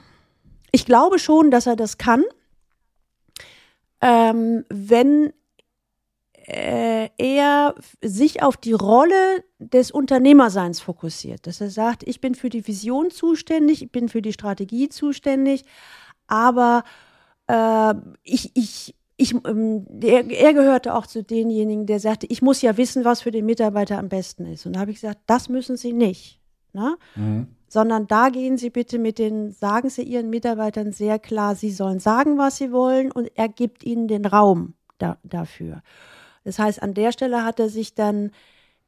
ich 0.71 0.85
glaube 0.85 1.19
schon, 1.19 1.51
dass 1.51 1.67
er 1.67 1.77
das 1.77 1.97
kann, 1.97 2.25
ähm, 4.03 4.65
wenn 4.69 5.33
äh, 6.47 7.09
er 7.17 7.75
sich 8.03 8.43
auf 8.43 8.59
die 8.59 8.75
Rolle 8.75 9.45
des 9.59 9.91
Unternehmerseins 9.91 10.81
fokussiert. 10.81 11.47
Dass 11.47 11.63
er 11.63 11.71
sagt, 11.71 12.07
ich 12.07 12.21
bin 12.21 12.35
für 12.35 12.51
die 12.51 12.67
Vision 12.67 13.11
zuständig, 13.11 13.83
ich 13.83 13.91
bin 13.91 14.11
für 14.11 14.23
die 14.23 14.33
Strategie 14.35 14.91
zuständig, 14.91 15.65
aber 16.27 16.85
äh, 17.49 17.95
ich, 18.23 18.53
ich, 18.55 18.95
ich, 19.17 19.35
ähm, 19.35 19.87
er, 20.01 20.31
er, 20.31 20.55
gehörte 20.55 20.95
auch 20.95 21.07
zu 21.07 21.25
denjenigen, 21.25 21.87
der 21.87 21.99
sagte, 21.99 22.27
ich 22.31 22.41
muss 22.41 22.63
ja 22.63 22.77
wissen, 22.77 23.05
was 23.05 23.23
für 23.23 23.31
den 23.31 23.47
Mitarbeiter 23.47 23.99
am 23.99 24.09
besten 24.09 24.47
ist. 24.47 24.65
Und 24.65 24.75
da 24.75 24.81
habe 24.81 24.93
ich 24.93 25.01
gesagt, 25.01 25.21
das 25.27 25.49
müssen 25.49 25.77
Sie 25.77 25.93
nicht. 25.93 26.41
Ne? 26.73 26.97
Mhm. 27.17 27.49
Sondern 27.69 28.07
da 28.07 28.29
gehen 28.29 28.57
Sie 28.57 28.71
bitte 28.71 28.99
mit 28.99 29.19
den, 29.19 29.51
sagen 29.51 29.91
Sie 29.91 30.03
Ihren 30.03 30.31
Mitarbeitern 30.31 30.93
sehr 30.93 31.19
klar, 31.19 31.57
Sie 31.57 31.73
sollen 31.73 31.99
sagen, 31.99 32.39
was 32.39 32.59
sie 32.59 32.71
wollen 32.71 33.11
und 33.11 33.31
er 33.35 33.49
gibt 33.49 33.85
ihnen 33.85 34.09
den 34.09 34.25
Raum 34.25 34.75
da, 34.99 35.19
dafür. 35.23 35.83
Das 36.45 36.59
heißt, 36.59 36.83
an 36.83 36.95
der 36.95 37.13
Stelle 37.13 37.45
hat 37.45 37.61
er 37.61 37.69
sich 37.69 37.95
dann 37.95 38.31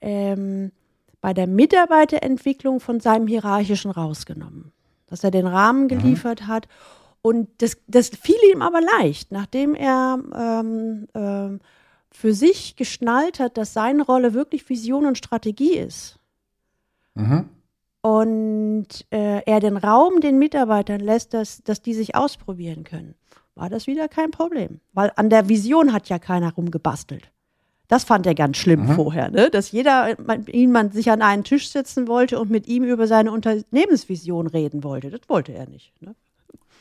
ähm, 0.01 0.73
bei 1.21 1.35
der 1.35 1.47
Mitarbeiterentwicklung 1.47 2.81
von 2.81 3.01
seinem 3.01 3.27
Hierarchischen 3.27 3.91
rausgenommen. 3.91 4.73
Dass 5.07 5.25
er 5.25 5.31
den 5.31 5.47
Rahmen 5.47 5.85
mhm. 5.85 5.89
geliefert 5.89 6.43
mhm. 6.43 6.47
hat 6.47 6.69
und 7.23 7.49
das, 7.59 7.77
das 7.87 8.09
fiel 8.09 8.39
ihm 8.53 8.63
aber 8.63 8.81
leicht, 8.81 9.31
nachdem 9.31 9.75
er 9.75 10.19
ähm, 10.35 11.07
äh, 11.15 11.59
für 12.11 12.35
sich 12.35 12.77
geschnallt 12.77 13.41
hat, 13.41 13.57
dass 13.57 13.73
seine 13.73 14.05
Rolle 14.05 14.35
wirklich 14.35 14.69
Vision 14.69 15.07
und 15.07 15.19
Strategie 15.19 15.77
ist. 15.77 16.19
Mhm. 17.15 17.49
Und 18.03 18.89
äh, 19.11 19.43
er 19.45 19.61
den 19.61 19.77
Raum 19.77 20.21
den 20.21 20.39
Mitarbeitern 20.39 21.01
lässt, 21.01 21.35
dass, 21.35 21.63
dass 21.63 21.83
die 21.83 21.93
sich 21.93 22.15
ausprobieren 22.15 22.85
können, 22.85 23.15
war 23.55 23.69
das 23.69 23.87
wieder 23.87 24.09
kein 24.09 24.31
Problem. 24.31 24.81
Weil 24.95 25.13
an 25.17 25.29
der 25.29 25.51
Vision 25.51 25.93
hat 25.93 26.09
ja 26.09 26.19
keiner 26.19 26.55
rumgebastelt. 26.55 27.31
Das 27.89 28.05
fand 28.05 28.25
er 28.25 28.35
ganz 28.35 28.57
schlimm 28.57 28.87
mhm. 28.87 28.95
vorher, 28.95 29.31
ne? 29.31 29.51
dass 29.51 29.73
jeder 29.73 30.17
ihn 30.49 30.71
man 30.71 30.93
sich 30.93 31.11
an 31.11 31.23
einen 31.23 31.45
Tisch 31.45 31.71
setzen 31.71 32.07
wollte 32.07 32.41
und 32.41 32.49
mit 32.49 32.69
ihm 32.69 32.85
über 32.85 33.07
seine 33.07 33.33
Unternehmensvision 33.33 34.47
reden 34.47 34.85
wollte. 34.85 35.11
Das 35.11 35.23
wollte 35.29 35.53
er 35.53 35.69
nicht. 35.69 35.93
Ne? 36.01 36.15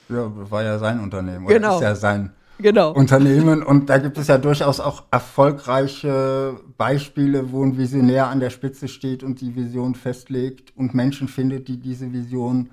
Ja, 0.10 0.32
war 0.50 0.63
ja 0.63 0.78
sein 0.80 1.00
Unternehmen. 1.00 1.45
Oder 1.45 1.56
genau. 1.56 1.76
ist 1.76 1.82
ja 1.82 1.95
sein 1.95 2.34
genau. 2.58 2.91
Unternehmen. 2.91 3.63
Und 3.63 3.89
da 3.89 3.98
gibt 3.98 4.17
es 4.17 4.28
ja 4.28 4.38
durchaus 4.38 4.80
auch 4.80 5.04
erfolgreiche 5.12 6.60
Beispiele, 6.78 7.52
wo 7.52 7.63
ein 7.63 7.78
Visionär 7.78 8.28
an 8.28 8.39
der 8.39 8.50
Spitze 8.50 8.88
steht 8.88 9.24
und 9.24 9.41
die 9.41 9.56
Vision 9.56 9.95
festlegt 9.95 10.76
und 10.76 10.93
Menschen 10.93 11.28
findet, 11.28 11.67
die 11.67 11.78
diese 11.78 12.12
Vision 12.12 12.69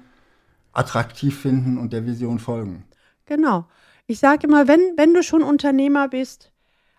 attraktiv 0.72 1.38
finden 1.38 1.78
und 1.78 1.92
der 1.92 2.04
Vision 2.04 2.38
folgen. 2.38 2.84
Genau. 3.24 3.66
Ich 4.06 4.18
sage 4.18 4.46
immer, 4.46 4.68
wenn, 4.68 4.80
wenn 4.96 5.14
du 5.14 5.22
schon 5.22 5.42
Unternehmer 5.42 6.08
bist, 6.08 6.52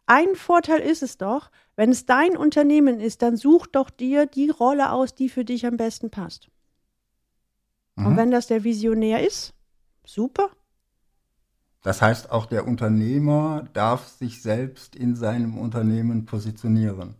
ein 0.05 0.35
Vorteil 0.35 0.79
ist 0.79 1.03
es 1.03 1.17
doch, 1.17 1.51
wenn 1.75 1.91
es 1.91 2.05
dein 2.05 2.35
Unternehmen 2.35 2.99
ist, 2.99 3.21
dann 3.21 3.37
such 3.37 3.67
doch 3.67 3.89
dir 3.89 4.25
die 4.25 4.49
Rolle 4.49 4.91
aus, 4.91 5.15
die 5.15 5.29
für 5.29 5.45
dich 5.45 5.65
am 5.65 5.77
besten 5.77 6.09
passt. 6.09 6.49
Mhm. 7.95 8.05
Und 8.05 8.17
wenn 8.17 8.31
das 8.31 8.47
der 8.47 8.63
Visionär 8.63 9.25
ist, 9.25 9.53
super. 10.07 10.49
Das 11.83 12.01
heißt, 12.01 12.31
auch 12.31 12.47
der 12.47 12.67
Unternehmer 12.67 13.67
darf 13.73 14.07
sich 14.07 14.41
selbst 14.41 14.95
in 14.95 15.15
seinem 15.15 15.57
Unternehmen 15.57 16.25
positionieren. 16.25 17.15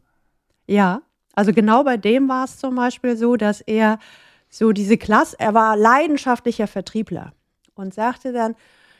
Ja, 0.65 1.02
also 1.36 1.54
genau 1.54 1.84
bei 1.84 1.97
dem 1.97 2.28
war 2.28 2.45
es 2.45 2.58
zum 2.58 2.76
Beispiel 2.76 3.15
so, 3.15 3.38
dass 3.38 3.62
er 3.62 4.00
so 4.50 4.71
diese 4.71 4.97
Klasse, 4.97 5.36
er 5.39 5.54
war 5.54 5.78
leidenschaftlicher 5.78 6.67
Vertriebler 6.67 7.34
und 7.76 7.93
sagte 7.93 8.34
dann, 8.34 8.56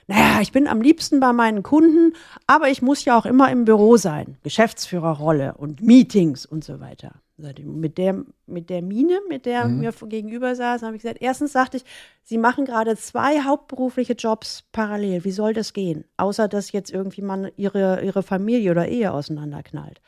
naja, 0.08 0.40
ich 0.40 0.54
bin 0.54 0.68
am 0.68 0.82
liebsten 0.82 1.20
bei 1.20 1.34
meinen 1.34 1.64
Kunden, 1.64 2.14
aber 2.46 2.70
ich 2.70 2.82
muss 2.82 3.04
ja 3.04 3.18
auch 3.18 3.26
immer 3.26 3.52
im 3.52 3.66
Büro 3.66 3.98
sein. 3.98 4.38
Geschäftsführerrolle 4.44 5.56
und 5.56 5.82
Meetings 5.82 6.46
und 6.46 6.64
so 6.64 6.80
weiter. 6.80 7.12
Mit 7.38 8.00
der, 8.00 8.24
mit 8.48 8.70
der 8.72 8.82
Mine, 8.82 9.20
mit 9.30 9.46
der 9.46 9.68
mhm. 9.68 9.80
mir 9.80 9.92
gegenüber 9.92 10.56
saß, 10.56 10.82
habe 10.82 10.96
ich 10.96 11.04
gesagt, 11.04 11.22
erstens 11.22 11.52
sagte 11.52 11.78
ich, 11.78 11.86
Sie 12.24 12.38
machen 12.40 12.66
gerade 12.66 12.98
zwei 12.98 13.44
hauptberufliche 13.44 14.14
Jobs 14.14 14.64
parallel. 14.72 15.24
Wie 15.24 15.32
soll 15.32 15.54
das 15.54 15.74
gehen? 15.74 16.06
Außer, 16.18 16.48
dass 16.48 16.72
jetzt 16.72 16.92
irgendwie 16.92 17.22
man 17.22 17.52
ihre, 17.56 18.04
ihre 18.04 18.24
Familie 18.24 18.72
oder 18.72 18.88
Ehe 18.88 19.14
auseinanderknallt. 19.14 20.02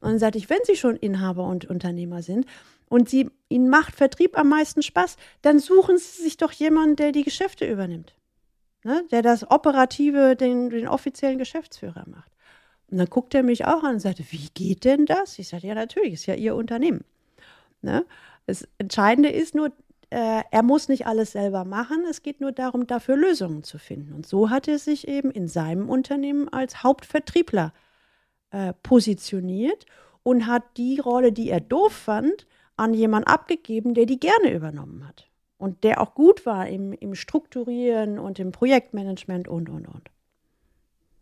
Und 0.00 0.10
dann 0.10 0.18
sagte 0.20 0.38
ich, 0.38 0.48
wenn 0.48 0.60
Sie 0.62 0.76
schon 0.76 0.94
Inhaber 0.94 1.44
und 1.44 1.64
Unternehmer 1.64 2.22
sind 2.22 2.46
und 2.88 3.08
Sie, 3.08 3.28
Ihnen 3.48 3.68
macht 3.68 3.96
Vertrieb 3.96 4.38
am 4.38 4.48
meisten 4.48 4.82
Spaß, 4.82 5.16
dann 5.42 5.58
suchen 5.58 5.98
Sie 5.98 6.22
sich 6.22 6.36
doch 6.36 6.52
jemanden, 6.52 6.94
der 6.94 7.10
die 7.10 7.24
Geschäfte 7.24 7.66
übernimmt 7.66 8.14
ne, 8.84 9.04
der 9.10 9.22
das 9.22 9.50
Operative, 9.50 10.36
den, 10.36 10.70
den 10.70 10.88
offiziellen 10.88 11.38
Geschäftsführer 11.38 12.04
macht. 12.06 12.32
Und 12.90 12.98
dann 12.98 13.08
guckt 13.08 13.34
er 13.34 13.42
mich 13.42 13.66
auch 13.66 13.84
an 13.84 13.94
und 13.94 14.00
sagte, 14.00 14.24
wie 14.30 14.48
geht 14.54 14.84
denn 14.84 15.06
das? 15.06 15.38
Ich 15.38 15.48
sagte, 15.48 15.66
ja, 15.66 15.74
natürlich, 15.74 16.14
ist 16.14 16.26
ja 16.26 16.34
Ihr 16.34 16.54
Unternehmen. 16.54 17.04
Ne? 17.82 18.06
Das 18.46 18.66
Entscheidende 18.78 19.28
ist 19.28 19.54
nur, 19.54 19.72
äh, 20.10 20.42
er 20.50 20.62
muss 20.62 20.88
nicht 20.88 21.06
alles 21.06 21.32
selber 21.32 21.64
machen, 21.64 22.04
es 22.08 22.22
geht 22.22 22.40
nur 22.40 22.52
darum, 22.52 22.86
dafür 22.86 23.16
Lösungen 23.16 23.62
zu 23.62 23.78
finden. 23.78 24.14
Und 24.14 24.26
so 24.26 24.48
hat 24.48 24.68
er 24.68 24.78
sich 24.78 25.06
eben 25.06 25.30
in 25.30 25.48
seinem 25.48 25.90
Unternehmen 25.90 26.48
als 26.48 26.82
Hauptvertriebler 26.82 27.74
äh, 28.50 28.72
positioniert 28.82 29.84
und 30.22 30.46
hat 30.46 30.62
die 30.78 30.98
Rolle, 30.98 31.32
die 31.32 31.50
er 31.50 31.60
doof 31.60 31.92
fand, 31.92 32.46
an 32.76 32.94
jemanden 32.94 33.28
abgegeben, 33.28 33.92
der 33.92 34.06
die 34.06 34.20
gerne 34.20 34.52
übernommen 34.52 35.06
hat 35.06 35.28
und 35.58 35.84
der 35.84 36.00
auch 36.00 36.14
gut 36.14 36.46
war 36.46 36.68
im, 36.68 36.92
im 36.92 37.14
Strukturieren 37.14 38.18
und 38.18 38.38
im 38.38 38.52
Projektmanagement 38.52 39.48
und, 39.48 39.68
und, 39.68 39.86
und. 39.88 40.10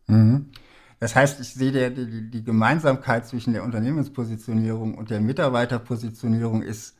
Mhm. 0.07 0.53
Das 0.99 1.15
heißt, 1.15 1.41
ich 1.41 1.53
sehe 1.53 1.73
der, 1.73 1.91
die, 1.91 2.31
die 2.31 2.45
Gemeinsamkeit 2.45 3.27
zwischen 3.27 3.53
der 3.53 3.65
Unternehmenspositionierung 3.65 4.95
und 4.95 5.11
der 5.11 5.21
Mitarbeiterpositionierung 5.21 6.63
ist 6.63 6.97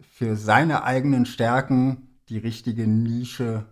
für 0.00 0.36
seine 0.36 0.84
eigenen 0.84 1.26
Stärken 1.26 2.08
die 2.28 2.38
richtige 2.38 2.86
Nische 2.86 3.66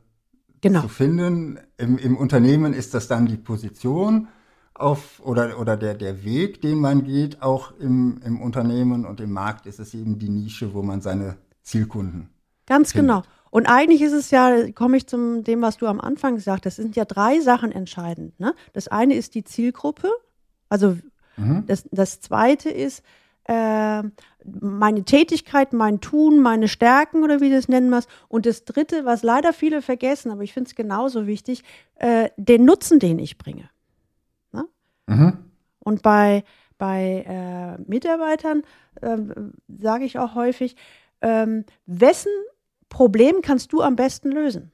genau. 0.60 0.82
zu 0.82 0.88
finden. 0.88 1.58
Im, 1.76 1.98
Im 1.98 2.16
Unternehmen 2.16 2.72
ist 2.72 2.94
das 2.94 3.08
dann 3.08 3.26
die 3.26 3.36
Position 3.36 4.28
auf 4.74 5.20
oder, 5.20 5.58
oder 5.58 5.76
der, 5.76 5.94
der 5.94 6.24
Weg, 6.24 6.62
den 6.62 6.78
man 6.78 7.04
geht. 7.04 7.42
Auch 7.42 7.72
im, 7.78 8.20
im 8.24 8.40
Unternehmen 8.40 9.04
und 9.04 9.20
im 9.20 9.32
Markt 9.32 9.66
ist 9.66 9.78
es 9.78 9.94
eben 9.94 10.18
die 10.18 10.28
Nische, 10.28 10.74
wo 10.74 10.82
man 10.82 11.00
seine 11.00 11.36
Zielkunden 11.62 12.30
Ganz 12.66 12.92
findet. 12.92 13.22
genau. 13.22 13.39
Und 13.50 13.66
eigentlich 13.66 14.00
ist 14.02 14.12
es 14.12 14.30
ja, 14.30 14.70
komme 14.72 14.96
ich 14.96 15.06
zum 15.06 15.42
dem, 15.44 15.60
was 15.60 15.76
du 15.76 15.86
am 15.86 16.00
Anfang 16.00 16.36
gesagt 16.36 16.66
hast, 16.66 16.78
es 16.78 16.82
sind 16.82 16.96
ja 16.96 17.04
drei 17.04 17.40
Sachen 17.40 17.72
entscheidend. 17.72 18.38
Ne? 18.38 18.54
Das 18.72 18.88
eine 18.88 19.14
ist 19.14 19.34
die 19.34 19.44
Zielgruppe, 19.44 20.08
also 20.68 20.96
mhm. 21.36 21.64
das, 21.66 21.84
das 21.90 22.20
zweite 22.20 22.70
ist 22.70 23.02
äh, 23.44 24.02
meine 24.44 25.04
Tätigkeit, 25.04 25.72
mein 25.72 26.00
Tun, 26.00 26.38
meine 26.40 26.68
Stärken 26.68 27.24
oder 27.24 27.40
wie 27.40 27.50
du 27.50 27.56
es 27.56 27.68
nennen 27.68 27.90
musst. 27.90 28.08
Und 28.28 28.46
das 28.46 28.64
dritte, 28.64 29.04
was 29.04 29.24
leider 29.24 29.52
viele 29.52 29.82
vergessen, 29.82 30.30
aber 30.30 30.42
ich 30.42 30.52
finde 30.52 30.68
es 30.68 30.76
genauso 30.76 31.26
wichtig, 31.26 31.64
äh, 31.96 32.30
den 32.36 32.64
Nutzen, 32.64 33.00
den 33.00 33.18
ich 33.18 33.38
bringe. 33.38 33.68
Ne? 34.52 34.66
Mhm. 35.08 35.38
Und 35.80 36.02
bei, 36.02 36.44
bei 36.78 37.24
äh, 37.26 37.82
Mitarbeitern 37.90 38.62
äh, 39.00 39.18
sage 39.78 40.04
ich 40.04 40.18
auch 40.20 40.36
häufig, 40.36 40.76
ähm, 41.20 41.64
wessen 41.86 42.32
Problem 42.90 43.40
kannst 43.40 43.72
du 43.72 43.80
am 43.80 43.96
besten 43.96 44.30
lösen? 44.30 44.70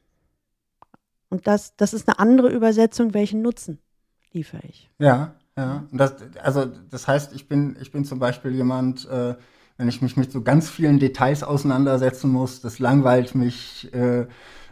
Und 1.28 1.46
das, 1.46 1.76
das 1.76 1.94
ist 1.94 2.08
eine 2.08 2.18
andere 2.18 2.50
Übersetzung, 2.50 3.14
welchen 3.14 3.42
Nutzen 3.42 3.78
liefere 4.32 4.62
ich. 4.68 4.90
Ja, 4.98 5.34
ja. 5.56 5.84
Das, 5.92 6.16
also 6.42 6.66
das 6.90 7.06
heißt, 7.06 7.32
ich 7.34 7.48
bin, 7.48 7.76
ich 7.80 7.92
bin 7.92 8.04
zum 8.04 8.18
Beispiel 8.18 8.52
jemand, 8.52 9.08
äh, 9.08 9.34
wenn 9.76 9.88
ich 9.88 10.02
mich 10.02 10.16
mit 10.16 10.32
so 10.32 10.42
ganz 10.42 10.68
vielen 10.68 10.98
Details 10.98 11.42
auseinandersetzen 11.42 12.30
muss, 12.30 12.60
das 12.60 12.78
langweilt 12.78 13.34
mich 13.34 13.92
äh, 13.94 14.26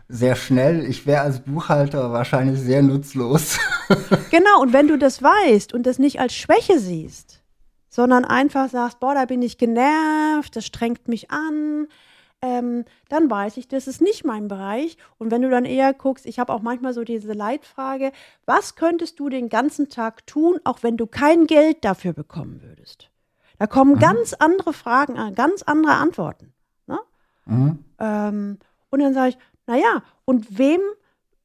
sehr 0.09 0.37
schnell. 0.37 0.85
Ich 0.85 1.07
wäre 1.07 1.23
als 1.23 1.41
Buchhalter 1.41 2.13
wahrscheinlich 2.13 2.61
sehr 2.61 2.83
nutzlos. 2.83 3.59
genau, 4.31 4.61
und 4.61 4.73
wenn 4.73 4.89
du 4.89 4.99
das 4.99 5.23
weißt 5.23 5.73
und 5.73 5.85
das 5.85 5.99
nicht 5.99 6.21
als 6.21 6.35
Schwäche 6.35 6.79
siehst, 6.79 7.43
sondern 7.89 8.25
einfach 8.25 8.69
sagst, 8.71 9.01
boah, 9.01 9.15
da 9.15 9.25
bin 9.25 9.43
ich 9.43 9.59
genervt, 9.59 10.57
das 10.57 10.67
strengt 10.67 11.09
mich 11.09 11.31
an, 11.31 11.89
ähm, 12.45 12.85
dann 13.09 13.31
weiß 13.31 13.57
ich, 13.57 13.69
das 13.69 13.87
ist 13.87 14.03
nicht 14.03 14.23
mein 14.23 14.49
Bereich. 14.49 14.99
Und 15.17 15.31
wenn 15.31 15.41
du 15.41 15.49
dann 15.49 15.65
eher 15.65 15.95
guckst, 15.95 16.27
ich 16.27 16.39
habe 16.39 16.53
auch 16.53 16.61
manchmal 16.61 16.93
so 16.93 17.03
diese 17.03 17.33
Leitfrage, 17.33 18.13
was 18.45 18.75
könntest 18.75 19.19
du 19.19 19.31
den 19.31 19.49
ganzen 19.49 19.89
Tag 19.89 20.27
tun, 20.27 20.61
auch 20.65 20.83
wenn 20.83 20.99
du 20.99 21.07
kein 21.07 21.47
Geld 21.47 21.87
dafür 21.87 22.13
bekommen 22.13 22.61
würdest? 22.63 23.09
Da 23.59 23.67
kommen 23.67 23.95
mhm. 23.95 23.99
ganz 23.99 24.35
andere 24.35 24.75
Fragen 24.75 25.17
an, 25.17 25.35
ganz 25.35 25.63
andere 25.63 25.95
Antworten. 25.95 26.53
Ne? 26.87 26.99
Mhm. 27.47 27.79
Ähm, 27.99 28.59
und 28.91 29.01
dann 29.01 29.15
sage 29.15 29.31
ich, 29.31 29.39
naja, 29.67 30.03
und 30.27 30.59
wem, 30.59 30.81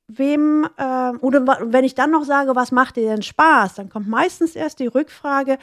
wem, 0.07 0.67
äh, 0.75 1.12
oder 1.21 1.47
wenn 1.71 1.85
ich 1.85 1.95
dann 1.95 2.12
noch 2.12 2.25
sage, 2.25 2.57
was 2.57 2.73
macht 2.73 2.97
dir 2.97 3.09
denn 3.09 3.21
Spaß, 3.21 3.75
dann 3.75 3.88
kommt 3.88 4.09
meistens 4.09 4.53
erst 4.53 4.79
die 4.79 4.88
Rückfrage, 4.88 5.59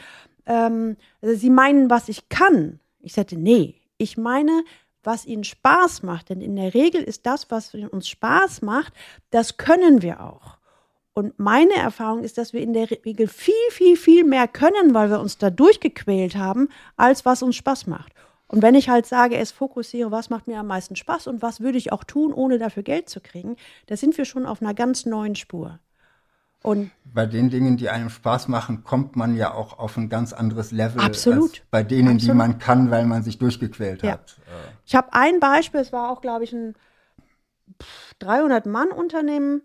ähm, 0.47 0.97
Sie 1.21 1.51
meinen, 1.51 1.91
was 1.91 2.09
ich 2.09 2.27
kann. 2.29 2.79
Ich 3.01 3.13
sagte, 3.13 3.37
nee, 3.37 3.75
ich 3.97 4.17
meine, 4.17 4.63
was 5.03 5.25
ihnen 5.25 5.43
Spaß 5.43 6.03
macht. 6.03 6.29
Denn 6.29 6.41
in 6.41 6.55
der 6.55 6.73
Regel 6.73 7.01
ist 7.03 7.25
das, 7.25 7.49
was 7.51 7.73
uns 7.73 8.07
Spaß 8.07 8.61
macht, 8.61 8.93
das 9.29 9.57
können 9.57 10.01
wir 10.01 10.21
auch. 10.21 10.57
Und 11.13 11.39
meine 11.39 11.73
Erfahrung 11.73 12.23
ist, 12.23 12.37
dass 12.37 12.53
wir 12.53 12.61
in 12.61 12.73
der 12.73 12.91
Regel 12.91 13.27
viel, 13.27 13.55
viel, 13.71 13.97
viel 13.97 14.23
mehr 14.23 14.47
können, 14.47 14.93
weil 14.93 15.09
wir 15.09 15.19
uns 15.19 15.39
da 15.39 15.49
durchgequält 15.49 16.35
haben, 16.35 16.69
als 16.95 17.25
was 17.25 17.41
uns 17.41 17.55
Spaß 17.55 17.87
macht. 17.87 18.13
Und 18.47 18.61
wenn 18.61 18.75
ich 18.75 18.87
halt 18.89 19.05
sage, 19.05 19.35
es 19.37 19.51
fokussiere, 19.51 20.11
was 20.11 20.29
macht 20.29 20.47
mir 20.47 20.59
am 20.59 20.67
meisten 20.67 20.95
Spaß 20.95 21.27
und 21.27 21.41
was 21.41 21.59
würde 21.59 21.77
ich 21.77 21.91
auch 21.91 22.03
tun, 22.03 22.33
ohne 22.33 22.59
dafür 22.59 22.83
Geld 22.83 23.09
zu 23.09 23.19
kriegen, 23.19 23.57
da 23.87 23.97
sind 23.97 24.17
wir 24.17 24.25
schon 24.25 24.45
auf 24.45 24.61
einer 24.61 24.73
ganz 24.73 25.05
neuen 25.05 25.35
Spur. 25.35 25.79
Und 26.63 26.91
bei 27.05 27.25
den 27.25 27.49
Dingen, 27.49 27.77
die 27.77 27.89
einem 27.89 28.09
Spaß 28.09 28.47
machen, 28.47 28.83
kommt 28.83 29.15
man 29.15 29.35
ja 29.35 29.53
auch 29.53 29.79
auf 29.79 29.95
ein 29.97 30.09
ganz 30.09 30.33
anderes 30.33 30.71
Level 30.71 31.01
absolut. 31.01 31.63
bei 31.71 31.83
denen, 31.83 32.15
absolut. 32.15 32.21
die 32.23 32.37
man 32.37 32.59
kann, 32.59 32.91
weil 32.91 33.05
man 33.05 33.23
sich 33.23 33.37
durchgequält 33.37 34.03
ja. 34.03 34.13
hat. 34.13 34.37
Ich 34.85 34.95
habe 34.95 35.13
ein 35.13 35.39
Beispiel, 35.39 35.79
es 35.79 35.93
war 35.93 36.11
auch, 36.11 36.21
glaube 36.21 36.43
ich, 36.43 36.53
ein 36.53 36.75
300-Mann-Unternehmen, 38.21 39.61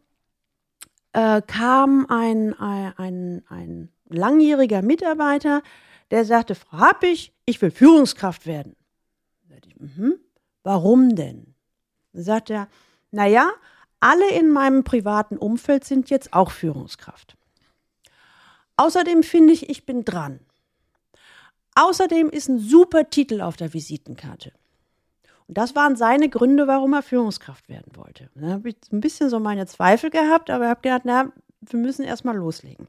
äh, 1.13 1.43
kam 1.43 2.07
ein, 2.09 2.55
ein, 2.59 2.93
ein, 2.97 3.43
ein 3.49 3.89
langjähriger 4.09 4.83
Mitarbeiter, 4.83 5.63
der 6.11 6.25
sagte, 6.25 6.55
Frau 6.55 6.79
Happig, 6.79 7.33
ich 7.47 7.61
will 7.63 7.71
Führungskraft 7.71 8.47
werden. 8.47 8.77
Ich, 9.49 9.79
mhm. 9.79 10.17
Warum 10.63 11.17
denn? 11.17 11.55
Dann 12.13 12.23
sagt 12.23 12.51
er, 12.51 12.69
naja, 13.11 13.51
alle 14.03 14.31
in 14.31 14.51
meinem 14.51 14.85
privaten 14.85 15.37
Umfeld 15.37 15.85
sind 15.85 16.11
jetzt 16.11 16.33
auch 16.33 16.51
Führungskraft. 16.51 17.37
Außerdem 18.77 19.23
finde 19.23 19.53
ich, 19.53 19.71
ich 19.71 19.87
bin 19.87 20.05
dran. 20.05 20.41
Außerdem 21.75 22.29
ist 22.29 22.49
ein 22.49 22.59
super 22.59 23.11
Titel 23.11 23.41
auf 23.41 23.57
der 23.57 23.73
Visitenkarte. 23.73 24.53
Und 25.47 25.57
das 25.57 25.77
waren 25.77 25.97
seine 25.97 26.29
Gründe, 26.29 26.67
warum 26.67 26.95
er 26.95 27.03
Führungskraft 27.03 27.69
werden 27.69 27.93
wollte. 27.95 28.29
Da 28.35 28.49
habe 28.49 28.71
ich 28.71 28.77
ein 28.91 29.01
bisschen 29.01 29.31
so 29.31 29.39
meine 29.39 29.67
Zweifel 29.67 30.11
gehabt, 30.11 30.51
aber 30.51 30.69
habe 30.69 30.83
gedacht, 30.83 31.03
na, 31.05 31.33
wir 31.61 31.79
müssen 31.79 32.05
erstmal 32.05 32.37
loslegen. 32.37 32.89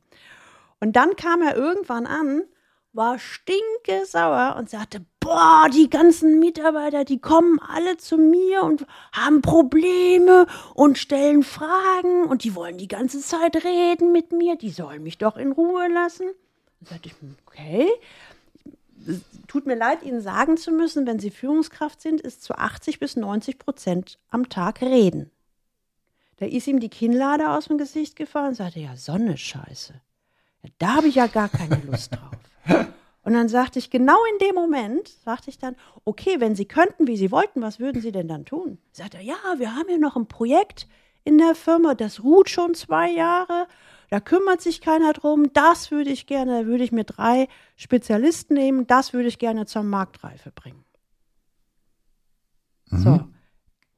Und 0.79 0.95
dann 0.95 1.15
kam 1.15 1.41
er 1.41 1.55
irgendwann 1.55 2.07
an 2.07 2.43
war 2.93 3.17
stinke 3.17 4.05
sauer 4.05 4.55
und 4.57 4.69
sagte, 4.69 5.03
boah, 5.19 5.67
die 5.73 5.89
ganzen 5.89 6.39
Mitarbeiter, 6.39 7.03
die 7.05 7.19
kommen 7.19 7.59
alle 7.59 7.97
zu 7.97 8.17
mir 8.17 8.63
und 8.63 8.85
haben 9.11 9.41
Probleme 9.41 10.45
und 10.75 10.99
stellen 10.99 11.43
Fragen 11.43 12.25
und 12.25 12.43
die 12.43 12.55
wollen 12.55 12.77
die 12.77 12.87
ganze 12.87 13.19
Zeit 13.19 13.63
reden 13.63 14.11
mit 14.11 14.31
mir, 14.31 14.55
die 14.55 14.69
sollen 14.69 15.03
mich 15.03 15.17
doch 15.17 15.37
in 15.37 15.51
Ruhe 15.51 15.87
lassen. 15.91 16.27
Dann 16.79 16.89
sagte 16.89 17.09
ich, 17.09 17.15
okay, 17.47 17.89
tut 19.47 19.65
mir 19.65 19.75
leid, 19.75 20.03
Ihnen 20.03 20.21
sagen 20.21 20.57
zu 20.57 20.71
müssen, 20.71 21.07
wenn 21.07 21.19
Sie 21.19 21.31
Führungskraft 21.31 21.99
sind, 22.01 22.21
ist 22.21 22.43
zu 22.43 22.55
80 22.55 22.99
bis 22.99 23.15
90 23.15 23.57
Prozent 23.57 24.19
am 24.29 24.49
Tag 24.49 24.81
reden. 24.81 25.31
Da 26.37 26.45
ist 26.45 26.67
ihm 26.67 26.79
die 26.79 26.89
Kinnlade 26.89 27.49
aus 27.49 27.65
dem 27.65 27.77
Gesicht 27.77 28.15
gefallen 28.15 28.49
und 28.49 28.55
sagte, 28.55 28.79
ja, 28.79 28.95
Sonne 28.97 29.37
scheiße. 29.37 29.93
Ja, 30.63 30.69
da 30.77 30.95
habe 30.95 31.07
ich 31.07 31.15
ja 31.15 31.27
gar 31.27 31.49
keine 31.49 31.81
Lust 31.85 32.11
drauf. 32.11 32.37
Und 33.25 33.33
dann 33.33 33.47
sagte 33.47 33.79
ich, 33.79 33.89
genau 33.89 34.17
in 34.33 34.47
dem 34.47 34.55
Moment, 34.55 35.07
sagte 35.07 35.49
ich 35.49 35.57
dann, 35.57 35.75
okay, 36.03 36.39
wenn 36.39 36.55
Sie 36.55 36.65
könnten, 36.65 37.07
wie 37.07 37.17
Sie 37.17 37.31
wollten, 37.31 37.61
was 37.61 37.79
würden 37.79 38.01
Sie 38.01 38.11
denn 38.11 38.27
dann 38.27 38.45
tun? 38.45 38.79
Sagt 38.91 39.15
er, 39.15 39.21
ja, 39.21 39.37
wir 39.57 39.75
haben 39.75 39.89
ja 39.89 39.97
noch 39.97 40.17
ein 40.17 40.27
Projekt 40.27 40.87
in 41.23 41.37
der 41.37 41.55
Firma, 41.55 41.95
das 41.95 42.23
ruht 42.23 42.49
schon 42.49 42.73
zwei 42.73 43.09
Jahre, 43.09 43.67
da 44.09 44.19
kümmert 44.19 44.61
sich 44.61 44.81
keiner 44.81 45.13
drum, 45.13 45.53
das 45.53 45.89
würde 45.89 46.09
ich 46.09 46.27
gerne, 46.27 46.61
da 46.61 46.67
würde 46.67 46.83
ich 46.83 46.91
mir 46.91 47.05
drei 47.05 47.47
Spezialisten 47.77 48.55
nehmen, 48.55 48.87
das 48.87 49.13
würde 49.13 49.29
ich 49.29 49.39
gerne 49.39 49.65
zur 49.65 49.83
Marktreife 49.83 50.51
bringen. 50.51 50.83
Mhm. 52.89 52.97
So, 52.99 53.27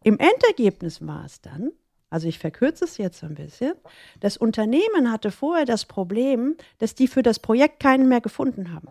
im 0.03 0.19
Endergebnis 0.19 1.05
war 1.05 1.25
es 1.25 1.41
dann, 1.41 1.71
also 2.15 2.29
ich 2.29 2.39
verkürze 2.39 2.85
es 2.85 2.97
jetzt 2.97 3.25
ein 3.25 3.35
bisschen, 3.35 3.73
das 4.21 4.37
Unternehmen 4.37 5.11
hatte 5.11 5.31
vorher 5.31 5.65
das 5.65 5.83
Problem, 5.83 6.55
dass 6.77 6.95
die 6.95 7.09
für 7.09 7.23
das 7.23 7.39
Projekt 7.39 7.81
keinen 7.81 8.07
mehr 8.07 8.21
gefunden 8.21 8.73
haben. 8.73 8.87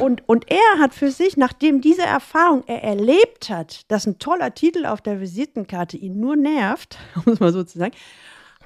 Und, 0.00 0.28
und 0.28 0.48
er 0.48 0.78
hat 0.78 0.94
für 0.94 1.10
sich, 1.10 1.36
nachdem 1.36 1.80
diese 1.80 2.02
Erfahrung 2.02 2.62
er 2.68 2.84
erlebt 2.84 3.50
hat, 3.50 3.90
dass 3.90 4.06
ein 4.06 4.20
toller 4.20 4.54
Titel 4.54 4.86
auf 4.86 5.00
der 5.00 5.20
Visitenkarte 5.20 5.96
ihn 5.96 6.20
nur 6.20 6.36
nervt, 6.36 6.98
um 7.26 7.32
es 7.32 7.40
mal 7.40 7.52
so 7.52 7.64
zu 7.64 7.76
sagen, 7.76 7.96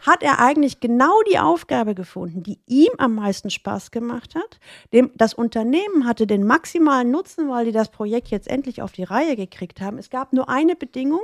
hat 0.02 0.22
er 0.22 0.40
eigentlich 0.40 0.80
genau 0.80 1.22
die 1.30 1.38
Aufgabe 1.38 1.94
gefunden, 1.94 2.42
die 2.42 2.58
ihm 2.66 2.92
am 2.98 3.14
meisten 3.14 3.48
Spaß 3.48 3.92
gemacht 3.92 4.34
hat. 4.34 4.58
Dem, 4.92 5.10
das 5.14 5.32
Unternehmen 5.32 6.04
hatte 6.06 6.26
den 6.26 6.44
maximalen 6.44 7.10
Nutzen, 7.10 7.48
weil 7.48 7.64
die 7.64 7.72
das 7.72 7.90
Projekt 7.90 8.28
jetzt 8.28 8.48
endlich 8.48 8.82
auf 8.82 8.92
die 8.92 9.04
Reihe 9.04 9.36
gekriegt 9.36 9.80
haben. 9.80 9.96
Es 9.98 10.10
gab 10.10 10.32
nur 10.32 10.50
eine 10.50 10.76
Bedingung, 10.76 11.22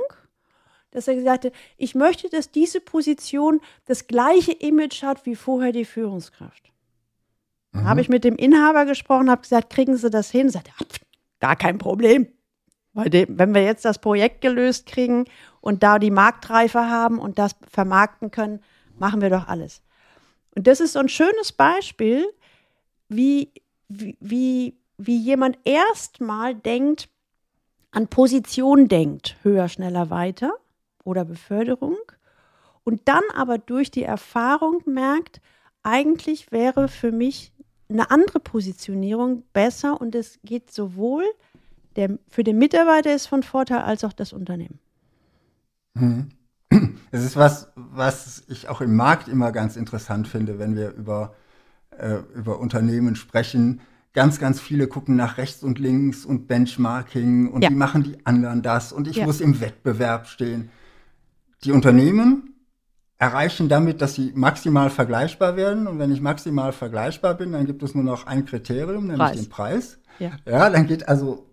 dass 0.91 1.07
er 1.07 1.15
gesagt 1.15 1.45
hat, 1.45 1.53
ich 1.77 1.95
möchte, 1.95 2.29
dass 2.29 2.51
diese 2.51 2.81
Position 2.81 3.61
das 3.85 4.07
gleiche 4.07 4.51
Image 4.51 5.03
hat 5.03 5.25
wie 5.25 5.35
vorher 5.35 5.71
die 5.71 5.85
Führungskraft. 5.85 6.71
Mhm. 7.71 7.83
Habe 7.83 8.01
ich 8.01 8.09
mit 8.09 8.23
dem 8.23 8.35
Inhaber 8.35 8.85
gesprochen, 8.85 9.29
habe 9.29 9.41
gesagt, 9.41 9.69
kriegen 9.69 9.95
Sie 9.97 10.09
das 10.09 10.31
hin? 10.31 10.49
Sagt 10.49 10.69
er, 10.69 10.85
gar 11.39 11.55
kein 11.55 11.77
Problem. 11.77 12.27
Weil 12.93 13.27
wenn 13.29 13.53
wir 13.53 13.63
jetzt 13.63 13.85
das 13.85 13.99
Projekt 13.99 14.41
gelöst 14.41 14.87
kriegen 14.87 15.25
und 15.61 15.83
da 15.83 15.99
die 15.99 16.11
Marktreife 16.11 16.89
haben 16.89 17.19
und 17.19 17.37
das 17.37 17.55
vermarkten 17.69 18.31
können, 18.31 18.61
machen 18.97 19.21
wir 19.21 19.29
doch 19.29 19.47
alles. 19.47 19.83
Und 20.55 20.65
das 20.65 20.79
ist 20.79 20.93
so 20.93 20.99
ein 20.99 21.07
schönes 21.07 21.51
Beispiel, 21.51 22.27
wie, 23.07 23.51
wie, 23.87 24.17
wie, 24.19 24.77
wie 24.97 25.17
jemand 25.17 25.59
erstmal 25.65 26.55
denkt, 26.55 27.09
an 27.91 28.07
Position 28.07 28.87
denkt, 28.87 29.37
höher, 29.43 29.69
schneller, 29.69 30.09
weiter 30.09 30.53
oder 31.03 31.25
Beförderung 31.25 31.97
und 32.83 33.01
dann 33.07 33.23
aber 33.35 33.57
durch 33.57 33.91
die 33.91 34.03
Erfahrung 34.03 34.81
merkt, 34.85 35.41
eigentlich 35.83 36.51
wäre 36.51 36.87
für 36.87 37.11
mich 37.11 37.53
eine 37.89 38.11
andere 38.11 38.39
Positionierung 38.39 39.43
besser 39.53 39.99
und 39.99 40.15
es 40.15 40.39
geht 40.43 40.71
sowohl 40.71 41.23
der, 41.95 42.17
für 42.29 42.43
den 42.43 42.57
Mitarbeiter 42.57 43.13
ist 43.13 43.27
von 43.27 43.43
Vorteil 43.43 43.79
als 43.79 44.03
auch 44.03 44.13
das 44.13 44.33
Unternehmen. 44.33 44.79
Mhm. 45.95 46.29
Es 47.11 47.23
ist 47.23 47.35
was, 47.35 47.71
was 47.75 48.43
ich 48.49 48.69
auch 48.69 48.81
im 48.81 48.95
Markt 48.95 49.27
immer 49.27 49.51
ganz 49.51 49.75
interessant 49.75 50.27
finde, 50.27 50.59
wenn 50.59 50.75
wir 50.75 50.91
über, 50.91 51.33
äh, 51.97 52.19
über 52.35 52.59
Unternehmen 52.59 53.15
sprechen. 53.15 53.81
Ganz, 54.13 54.39
ganz 54.39 54.61
viele 54.61 54.87
gucken 54.87 55.15
nach 55.15 55.39
rechts 55.39 55.63
und 55.63 55.79
links 55.79 56.23
und 56.23 56.47
Benchmarking 56.47 57.51
und 57.51 57.63
ja. 57.63 57.71
wie 57.71 57.75
machen 57.75 58.03
die 58.03 58.23
anderen 58.27 58.61
das 58.61 58.91
und 58.91 59.07
ich 59.07 59.17
ja. 59.17 59.25
muss 59.25 59.41
im 59.41 59.59
Wettbewerb 59.59 60.27
stehen. 60.27 60.69
Die 61.63 61.71
Unternehmen 61.71 62.49
erreichen 63.17 63.67
damit, 63.67 64.01
dass 64.01 64.15
sie 64.15 64.31
maximal 64.33 64.89
vergleichbar 64.89 65.55
werden. 65.57 65.87
Und 65.87 65.99
wenn 65.99 66.11
ich 66.11 66.21
maximal 66.21 66.71
vergleichbar 66.71 67.35
bin, 67.35 67.51
dann 67.51 67.65
gibt 67.65 67.83
es 67.83 67.93
nur 67.93 68.03
noch 68.03 68.25
ein 68.25 68.45
Kriterium, 68.45 69.07
nämlich 69.07 69.17
Preis. 69.19 69.35
den 69.37 69.49
Preis. 69.49 69.99
Ja. 70.19 70.31
ja, 70.45 70.69
dann 70.69 70.87
geht 70.87 71.07
also, 71.07 71.45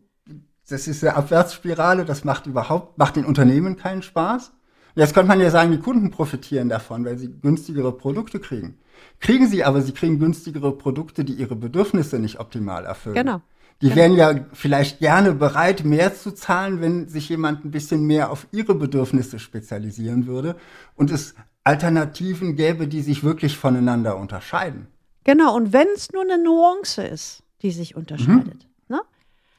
das 0.68 0.88
ist 0.88 1.02
eine 1.04 1.16
Abwärtsspirale, 1.16 2.04
das 2.04 2.24
macht 2.24 2.46
überhaupt, 2.46 2.98
macht 2.98 3.16
den 3.16 3.24
Unternehmen 3.24 3.76
keinen 3.76 4.02
Spaß. 4.02 4.52
Jetzt 4.94 5.12
könnte 5.12 5.28
man 5.28 5.40
ja 5.40 5.50
sagen, 5.50 5.72
die 5.72 5.78
Kunden 5.78 6.10
profitieren 6.10 6.68
davon, 6.68 7.04
weil 7.04 7.18
sie 7.18 7.30
günstigere 7.30 7.92
Produkte 7.92 8.40
kriegen. 8.40 8.78
Kriegen 9.20 9.46
sie 9.46 9.62
aber, 9.62 9.82
sie 9.82 9.92
kriegen 9.92 10.18
günstigere 10.18 10.72
Produkte, 10.72 11.24
die 11.24 11.34
ihre 11.34 11.54
Bedürfnisse 11.54 12.18
nicht 12.18 12.40
optimal 12.40 12.86
erfüllen. 12.86 13.14
Genau. 13.14 13.42
Die 13.82 13.94
wären 13.94 14.14
ja 14.14 14.34
vielleicht 14.54 15.00
gerne 15.00 15.32
bereit, 15.32 15.84
mehr 15.84 16.14
zu 16.14 16.32
zahlen, 16.32 16.80
wenn 16.80 17.08
sich 17.08 17.28
jemand 17.28 17.64
ein 17.64 17.70
bisschen 17.70 18.06
mehr 18.06 18.30
auf 18.30 18.46
ihre 18.50 18.74
Bedürfnisse 18.74 19.38
spezialisieren 19.38 20.26
würde 20.26 20.56
und 20.94 21.10
es 21.10 21.34
Alternativen 21.62 22.56
gäbe, 22.56 22.88
die 22.88 23.02
sich 23.02 23.22
wirklich 23.22 23.58
voneinander 23.58 24.16
unterscheiden. 24.16 24.86
Genau, 25.24 25.54
und 25.54 25.72
wenn 25.72 25.88
es 25.94 26.12
nur 26.12 26.22
eine 26.22 26.42
Nuance 26.42 27.02
ist, 27.02 27.42
die 27.62 27.72
sich 27.72 27.96
unterscheidet. 27.96 28.66
Mhm. 28.88 28.96
Ne? 28.96 29.02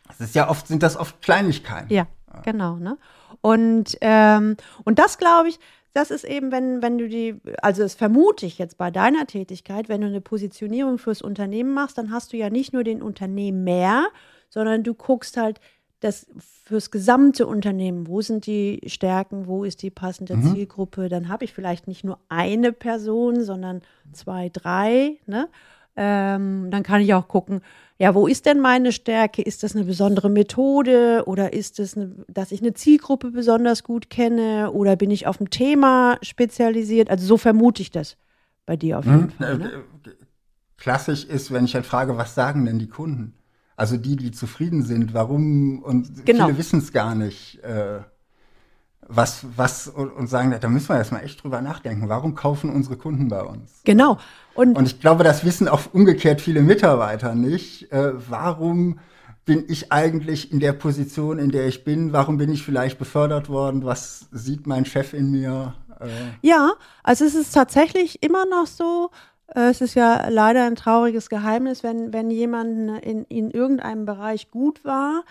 Das 0.07 0.21
ist 0.21 0.33
ja 0.33 0.49
oft, 0.49 0.67
sind 0.67 0.81
das 0.81 0.95
oft 0.95 1.21
Kleinigkeiten. 1.21 1.93
Ja, 1.93 2.07
ja. 2.33 2.41
genau. 2.41 2.77
Ne? 2.77 2.97
Und, 3.41 3.97
ähm, 4.01 4.55
und 4.85 4.99
das 4.99 5.17
glaube 5.17 5.49
ich, 5.49 5.59
das 5.93 6.11
ist 6.11 6.23
eben, 6.23 6.51
wenn, 6.51 6.81
wenn 6.81 6.97
du 6.97 7.07
die, 7.07 7.41
also 7.61 7.81
das 7.81 7.95
vermute 7.95 8.45
ich 8.45 8.57
jetzt 8.57 8.77
bei 8.77 8.91
deiner 8.91 9.25
Tätigkeit, 9.25 9.89
wenn 9.89 10.01
du 10.01 10.07
eine 10.07 10.21
Positionierung 10.21 10.97
fürs 10.97 11.21
Unternehmen 11.21 11.73
machst, 11.73 11.97
dann 11.97 12.11
hast 12.11 12.33
du 12.33 12.37
ja 12.37 12.49
nicht 12.49 12.73
nur 12.73 12.83
den 12.83 13.01
Unternehmer, 13.01 14.07
sondern 14.49 14.83
du 14.83 14.93
guckst 14.93 15.37
halt, 15.37 15.59
das 15.99 16.27
fürs 16.63 16.91
gesamte 16.91 17.47
Unternehmen, 17.47 18.07
wo 18.07 18.21
sind 18.21 18.45
die 18.45 18.81
Stärken, 18.85 19.47
wo 19.47 19.63
ist 19.63 19.81
die 19.81 19.89
passende 19.89 20.35
mhm. 20.35 20.53
Zielgruppe, 20.53 21.09
dann 21.09 21.29
habe 21.29 21.45
ich 21.45 21.53
vielleicht 21.53 21.87
nicht 21.87 22.03
nur 22.03 22.19
eine 22.29 22.71
Person, 22.71 23.43
sondern 23.43 23.81
zwei, 24.11 24.49
drei. 24.49 25.17
Ne? 25.25 25.49
Ähm, 25.95 26.69
dann 26.69 26.83
kann 26.83 27.01
ich 27.01 27.13
auch 27.13 27.27
gucken, 27.27 27.61
ja, 27.99 28.13
wo 28.13 28.27
ist 28.27 28.45
denn 28.45 28.59
meine 28.59 28.91
Stärke? 28.91 29.41
Ist 29.41 29.63
das 29.63 29.75
eine 29.75 29.85
besondere 29.85 30.29
Methode 30.29 31.23
oder 31.25 31.53
ist 31.53 31.79
es, 31.79 31.97
eine, 31.97 32.15
dass 32.27 32.51
ich 32.51 32.61
eine 32.61 32.73
Zielgruppe 32.73 33.31
besonders 33.31 33.83
gut 33.83 34.09
kenne 34.09 34.71
oder 34.71 34.95
bin 34.95 35.09
ich 35.09 35.25
auf 35.25 35.39
ein 35.41 35.49
Thema 35.49 36.19
spezialisiert? 36.21 37.09
Also 37.09 37.25
so 37.25 37.37
vermute 37.37 37.81
ich 37.81 37.89
das 37.89 38.17
bei 38.67 38.75
dir 38.75 38.99
auf 38.99 39.05
jeden 39.05 39.21
mhm. 39.21 39.31
Fall. 39.31 39.57
Ne? 39.57 39.83
Klassisch 40.77 41.25
ist, 41.25 41.51
wenn 41.51 41.65
ich 41.65 41.73
halt 41.73 41.87
frage, 41.87 42.17
was 42.17 42.35
sagen 42.35 42.65
denn 42.65 42.77
die 42.77 42.87
Kunden? 42.89 43.33
Also 43.75 43.97
die, 43.97 44.15
die 44.15 44.31
zufrieden 44.31 44.83
sind, 44.83 45.15
warum 45.15 45.81
und 45.81 46.25
genau. 46.25 46.45
viele 46.45 46.57
wissen 46.57 46.79
es 46.79 46.91
gar 46.91 47.15
nicht. 47.15 47.63
Äh, 47.63 48.01
was, 49.07 49.45
was 49.55 49.87
und, 49.87 50.11
und 50.11 50.27
sagen, 50.27 50.55
da 50.59 50.67
müssen 50.67 50.89
wir 50.89 50.97
erstmal 50.97 51.23
echt 51.23 51.43
drüber 51.43 51.61
nachdenken. 51.61 52.09
Warum 52.09 52.35
kaufen 52.35 52.69
unsere 52.69 52.97
Kunden 52.97 53.29
bei 53.29 53.41
uns? 53.41 53.81
Genau. 53.83 54.17
Und, 54.53 54.77
und 54.77 54.85
ich 54.85 54.99
glaube, 54.99 55.23
das 55.23 55.45
wissen 55.45 55.67
auch 55.67 55.81
umgekehrt 55.93 56.41
viele 56.41 56.61
Mitarbeiter 56.61 57.35
nicht. 57.35 57.91
Äh, 57.91 58.13
warum 58.29 58.99
bin 59.45 59.65
ich 59.69 59.91
eigentlich 59.91 60.51
in 60.51 60.59
der 60.59 60.73
Position, 60.73 61.39
in 61.39 61.51
der 61.51 61.67
ich 61.67 61.83
bin? 61.83 62.11
Warum 62.11 62.37
bin 62.37 62.51
ich 62.51 62.63
vielleicht 62.63 62.99
befördert 62.99 63.49
worden? 63.49 63.85
Was 63.85 64.27
sieht 64.31 64.67
mein 64.67 64.85
Chef 64.85 65.13
in 65.13 65.31
mir? 65.31 65.73
Äh, 65.99 66.07
ja, 66.41 66.73
also 67.03 67.23
es 67.23 67.33
ist 67.33 67.53
tatsächlich 67.53 68.21
immer 68.23 68.45
noch 68.45 68.67
so, 68.67 69.09
äh, 69.55 69.69
es 69.69 69.79
ist 69.79 69.95
ja 69.95 70.27
leider 70.27 70.65
ein 70.65 70.75
trauriges 70.75 71.29
Geheimnis, 71.29 71.81
wenn, 71.81 72.11
wenn 72.11 72.29
jemand 72.29 73.03
in, 73.03 73.23
in 73.25 73.51
irgendeinem 73.51 74.05
Bereich 74.05 74.51
gut 74.51 74.83
war, 74.83 75.23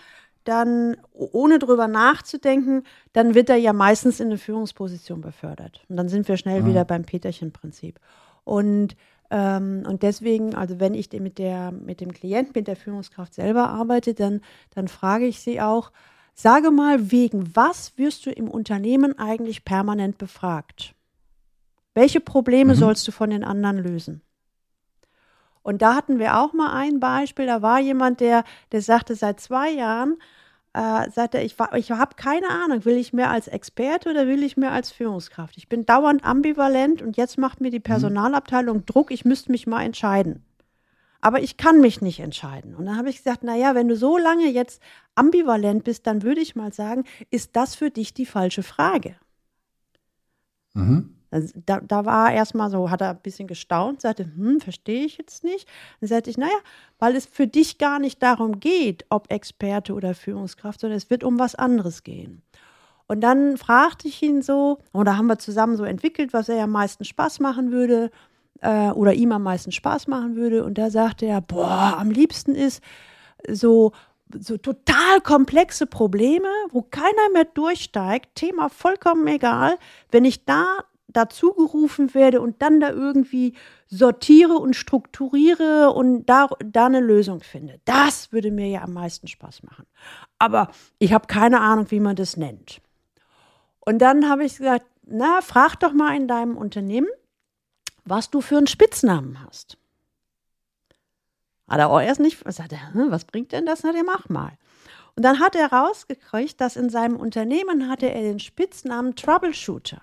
dann 0.47 0.97
ohne 1.13 1.59
drüber 1.59 1.87
nachzudenken, 1.87 2.83
dann 3.13 3.35
wird 3.35 3.49
er 3.49 3.57
ja 3.57 3.73
meistens 3.73 4.19
in 4.19 4.27
eine 4.27 4.37
Führungsposition 4.37 5.21
befördert. 5.21 5.81
Und 5.89 5.97
dann 5.97 6.09
sind 6.09 6.27
wir 6.27 6.37
schnell 6.37 6.61
mhm. 6.61 6.67
wieder 6.67 6.85
beim 6.85 7.03
Peterchen-Prinzip. 7.03 7.99
Und, 8.43 8.95
ähm, 9.29 9.83
und 9.87 10.03
deswegen, 10.03 10.55
also 10.55 10.79
wenn 10.79 10.93
ich 10.93 11.11
mit, 11.11 11.37
der, 11.37 11.71
mit 11.71 11.99
dem 12.01 12.13
Klienten, 12.13 12.53
mit 12.55 12.67
der 12.67 12.75
Führungskraft 12.75 13.33
selber 13.33 13.69
arbeite, 13.69 14.13
dann, 14.13 14.41
dann 14.73 14.87
frage 14.87 15.25
ich 15.25 15.39
sie 15.39 15.59
auch, 15.59 15.91
sage 16.33 16.71
mal, 16.71 17.11
wegen 17.11 17.55
was 17.55 17.97
wirst 17.97 18.25
du 18.25 18.31
im 18.31 18.49
Unternehmen 18.49 19.17
eigentlich 19.17 19.65
permanent 19.65 20.17
befragt? 20.17 20.93
Welche 21.93 22.21
Probleme 22.21 22.73
mhm. 22.73 22.77
sollst 22.77 23.07
du 23.07 23.11
von 23.11 23.31
den 23.31 23.43
anderen 23.43 23.79
lösen? 23.79 24.21
Und 25.67 25.81
da 25.81 25.95
hatten 25.95 26.17
wir 26.17 26.37
auch 26.37 26.53
mal 26.53 26.71
ein 26.71 27.01
Beispiel. 27.01 27.45
Da 27.45 27.61
war 27.61 27.81
jemand, 27.81 28.21
der, 28.21 28.45
der 28.71 28.81
sagte, 28.81 29.15
seit 29.15 29.41
zwei 29.41 29.69
Jahren, 29.69 30.15
äh, 30.77 31.09
sagte 31.09 31.39
ich, 31.39 31.55
ich 31.75 31.91
habe 31.91 32.15
keine 32.15 32.49
Ahnung, 32.49 32.85
will 32.85 32.97
ich 32.97 33.11
mehr 33.11 33.31
als 33.31 33.47
Experte 33.47 34.11
oder 34.11 34.27
will 34.27 34.43
ich 34.43 34.57
mehr 34.57 34.71
als 34.71 34.91
Führungskraft? 34.91 35.57
Ich 35.57 35.67
bin 35.67 35.85
dauernd 35.85 36.23
ambivalent 36.23 37.01
und 37.01 37.17
jetzt 37.17 37.37
macht 37.37 37.61
mir 37.61 37.71
die 37.71 37.79
mhm. 37.79 37.83
Personalabteilung 37.83 38.85
Druck, 38.85 39.11
ich 39.11 39.25
müsste 39.25 39.51
mich 39.51 39.65
mal 39.65 39.83
entscheiden. 39.83 40.43
aber 41.19 41.41
ich 41.41 41.57
kann 41.57 41.81
mich 41.81 42.01
nicht 42.01 42.19
entscheiden. 42.19 42.75
Und 42.75 42.85
dann 42.85 42.97
habe 42.97 43.09
ich 43.09 43.17
gesagt, 43.17 43.43
naja, 43.43 43.75
wenn 43.75 43.87
du 43.87 43.95
so 43.95 44.17
lange 44.17 44.49
jetzt 44.49 44.81
ambivalent 45.15 45.83
bist, 45.83 46.05
dann 46.07 46.21
würde 46.23 46.41
ich 46.41 46.55
mal 46.55 46.71
sagen, 46.73 47.03
ist 47.31 47.55
das 47.55 47.75
für 47.75 47.89
dich 47.89 48.13
die 48.13 48.25
falsche 48.25 48.63
Frage? 48.63 49.15
Mhm. 50.73 51.16
Also 51.29 51.53
da, 51.65 51.79
da 51.81 52.05
war 52.05 52.29
er 52.29 52.35
erstmal 52.35 52.69
so, 52.69 52.89
hat 52.89 53.01
er 53.01 53.11
ein 53.11 53.21
bisschen 53.21 53.47
gestaunt, 53.47 54.01
sagte, 54.01 54.23
hm, 54.23 54.59
verstehe 54.61 55.05
ich 55.05 55.17
jetzt 55.17 55.43
nicht. 55.43 55.67
Dann 55.99 56.07
sagte 56.07 56.29
ich, 56.29 56.37
naja, 56.37 56.57
weil 56.99 57.15
es 57.15 57.25
für 57.25 57.47
dich 57.47 57.77
gar 57.77 57.99
nicht 57.99 58.23
darum 58.23 58.59
geht, 58.59 59.05
ob 59.09 59.31
Experte 59.31 59.93
oder 59.93 60.13
Führungskraft, 60.13 60.79
sondern 60.79 60.97
es 60.97 61.09
wird 61.09 61.23
um 61.23 61.39
was 61.39 61.55
anderes 61.55 62.03
gehen. 62.03 62.41
Und 63.07 63.21
dann 63.21 63.57
fragte 63.57 64.07
ich 64.07 64.21
ihn 64.21 64.41
so, 64.41 64.79
oder 64.93 65.17
haben 65.17 65.27
wir 65.27 65.39
zusammen 65.39 65.77
so 65.77 65.83
entwickelt, 65.83 66.33
was 66.33 66.49
er 66.49 66.63
am 66.63 66.71
meisten 66.71 67.05
Spaß 67.05 67.39
machen 67.39 67.71
würde 67.71 68.11
äh, 68.61 68.89
oder 68.89 69.13
ihm 69.13 69.31
am 69.31 69.43
meisten 69.43 69.71
Spaß 69.71 70.07
machen 70.07 70.35
würde. 70.35 70.63
Und 70.63 70.77
da 70.77 70.89
sagte 70.89 71.25
er, 71.25 71.41
boah, 71.41 71.97
am 71.99 72.11
liebsten 72.11 72.53
ist 72.55 72.81
so 73.49 73.91
so 74.41 74.57
total 74.57 75.21
komplexe 75.23 75.85
Probleme, 75.85 76.49
wo 76.71 76.81
keiner 76.81 77.29
mehr 77.33 77.45
durchsteigt, 77.45 78.35
Thema 78.35 78.69
vollkommen 78.69 79.25
egal, 79.27 79.77
wenn 80.11 80.25
ich 80.25 80.45
da 80.45 80.65
dazu 81.07 81.53
gerufen 81.53 82.13
werde 82.13 82.41
und 82.41 82.61
dann 82.61 82.79
da 82.79 82.89
irgendwie 82.89 83.53
sortiere 83.87 84.55
und 84.55 84.75
strukturiere 84.75 85.91
und 85.91 86.25
da, 86.25 86.49
da 86.65 86.85
eine 86.85 86.99
Lösung 86.99 87.41
finde. 87.41 87.79
Das 87.85 88.31
würde 88.31 88.51
mir 88.51 88.67
ja 88.67 88.83
am 88.83 88.93
meisten 88.93 89.27
Spaß 89.27 89.63
machen. 89.63 89.85
Aber 90.37 90.69
ich 90.99 91.13
habe 91.13 91.27
keine 91.27 91.61
Ahnung, 91.61 91.89
wie 91.91 91.99
man 91.99 92.15
das 92.15 92.37
nennt. 92.37 92.81
Und 93.79 93.99
dann 93.99 94.29
habe 94.29 94.43
ich 94.43 94.57
gesagt, 94.57 94.85
na, 95.05 95.41
frag 95.41 95.77
doch 95.77 95.93
mal 95.93 96.15
in 96.15 96.27
deinem 96.27 96.57
Unternehmen, 96.57 97.07
was 98.03 98.29
du 98.29 98.41
für 98.41 98.57
einen 98.57 98.67
Spitznamen 98.67 99.41
hast. 99.45 99.77
Hat 101.69 101.79
er 101.79 101.89
auch 101.89 102.01
erst 102.01 102.19
nicht, 102.19 102.39
sagt 102.51 102.73
er, 102.73 102.79
was 102.93 103.25
bringt 103.25 103.51
denn 103.53 103.65
das? 103.65 103.83
Na, 103.83 103.91
der 103.91 104.03
mach 104.03 104.29
mal. 104.29 104.57
Und 105.15 105.23
dann 105.23 105.39
hat 105.39 105.55
er 105.55 105.71
rausgekriegt, 105.71 106.61
dass 106.61 106.75
in 106.75 106.89
seinem 106.89 107.17
Unternehmen 107.17 107.89
hatte 107.89 108.11
er 108.11 108.21
den 108.21 108.39
Spitznamen 108.39 109.15
Troubleshooter. 109.15 110.01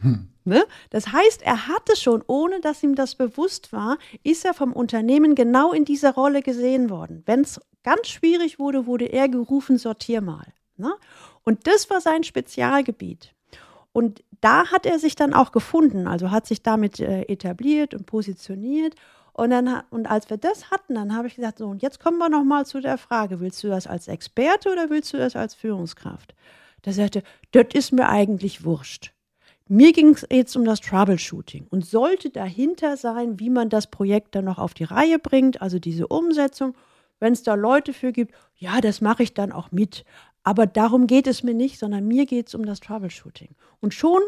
Hm. 0.00 0.28
Ne? 0.44 0.64
Das 0.90 1.12
heißt, 1.12 1.42
er 1.42 1.68
hatte 1.68 1.96
schon, 1.96 2.22
ohne 2.26 2.60
dass 2.60 2.82
ihm 2.82 2.94
das 2.94 3.14
bewusst 3.14 3.72
war, 3.72 3.98
ist 4.22 4.44
er 4.44 4.54
vom 4.54 4.72
Unternehmen 4.72 5.34
genau 5.34 5.72
in 5.72 5.84
dieser 5.84 6.14
Rolle 6.14 6.42
gesehen 6.42 6.90
worden. 6.90 7.22
Wenn 7.26 7.42
es 7.42 7.60
ganz 7.84 8.08
schwierig 8.08 8.58
wurde, 8.58 8.86
wurde 8.86 9.06
er 9.06 9.28
gerufen, 9.28 9.78
sortier 9.78 10.20
mal. 10.20 10.46
Ne? 10.76 10.92
Und 11.44 11.66
das 11.66 11.90
war 11.90 12.00
sein 12.00 12.24
Spezialgebiet. 12.24 13.34
Und 13.92 14.24
da 14.40 14.72
hat 14.72 14.86
er 14.86 14.98
sich 14.98 15.14
dann 15.14 15.34
auch 15.34 15.52
gefunden, 15.52 16.08
also 16.08 16.30
hat 16.30 16.46
sich 16.46 16.62
damit 16.62 16.98
äh, 16.98 17.22
etabliert 17.22 17.94
und 17.94 18.06
positioniert. 18.06 18.96
Und, 19.32 19.50
dann, 19.50 19.82
und 19.90 20.10
als 20.10 20.28
wir 20.28 20.36
das 20.36 20.70
hatten, 20.70 20.94
dann 20.94 21.14
habe 21.14 21.28
ich 21.28 21.36
gesagt, 21.36 21.58
so, 21.58 21.66
und 21.66 21.82
jetzt 21.82 22.00
kommen 22.00 22.18
wir 22.18 22.28
noch 22.28 22.44
mal 22.44 22.66
zu 22.66 22.80
der 22.80 22.98
Frage, 22.98 23.40
willst 23.40 23.62
du 23.62 23.68
das 23.68 23.86
als 23.86 24.08
Experte 24.08 24.70
oder 24.72 24.90
willst 24.90 25.12
du 25.12 25.18
das 25.18 25.36
als 25.36 25.54
Führungskraft? 25.54 26.34
Da 26.82 26.92
sagte, 26.92 27.22
das 27.52 27.66
ist 27.74 27.92
mir 27.92 28.08
eigentlich 28.08 28.64
wurscht. 28.64 29.12
Mir 29.68 29.92
ging 29.92 30.10
es 30.10 30.26
jetzt 30.30 30.56
um 30.56 30.64
das 30.64 30.80
Troubleshooting 30.80 31.66
und 31.70 31.86
sollte 31.86 32.30
dahinter 32.30 32.96
sein, 32.96 33.38
wie 33.38 33.50
man 33.50 33.68
das 33.68 33.86
Projekt 33.86 34.34
dann 34.34 34.44
noch 34.44 34.58
auf 34.58 34.74
die 34.74 34.84
Reihe 34.84 35.18
bringt, 35.18 35.62
also 35.62 35.78
diese 35.78 36.08
Umsetzung. 36.08 36.74
Wenn 37.20 37.32
es 37.32 37.44
da 37.44 37.54
Leute 37.54 37.92
für 37.92 38.12
gibt, 38.12 38.34
ja, 38.56 38.80
das 38.80 39.00
mache 39.00 39.22
ich 39.22 39.32
dann 39.32 39.52
auch 39.52 39.70
mit. 39.70 40.04
Aber 40.42 40.66
darum 40.66 41.06
geht 41.06 41.28
es 41.28 41.44
mir 41.44 41.54
nicht, 41.54 41.78
sondern 41.78 42.06
mir 42.06 42.26
geht 42.26 42.48
es 42.48 42.54
um 42.54 42.66
das 42.66 42.80
Troubleshooting. 42.80 43.54
Und 43.80 43.94
schon 43.94 44.20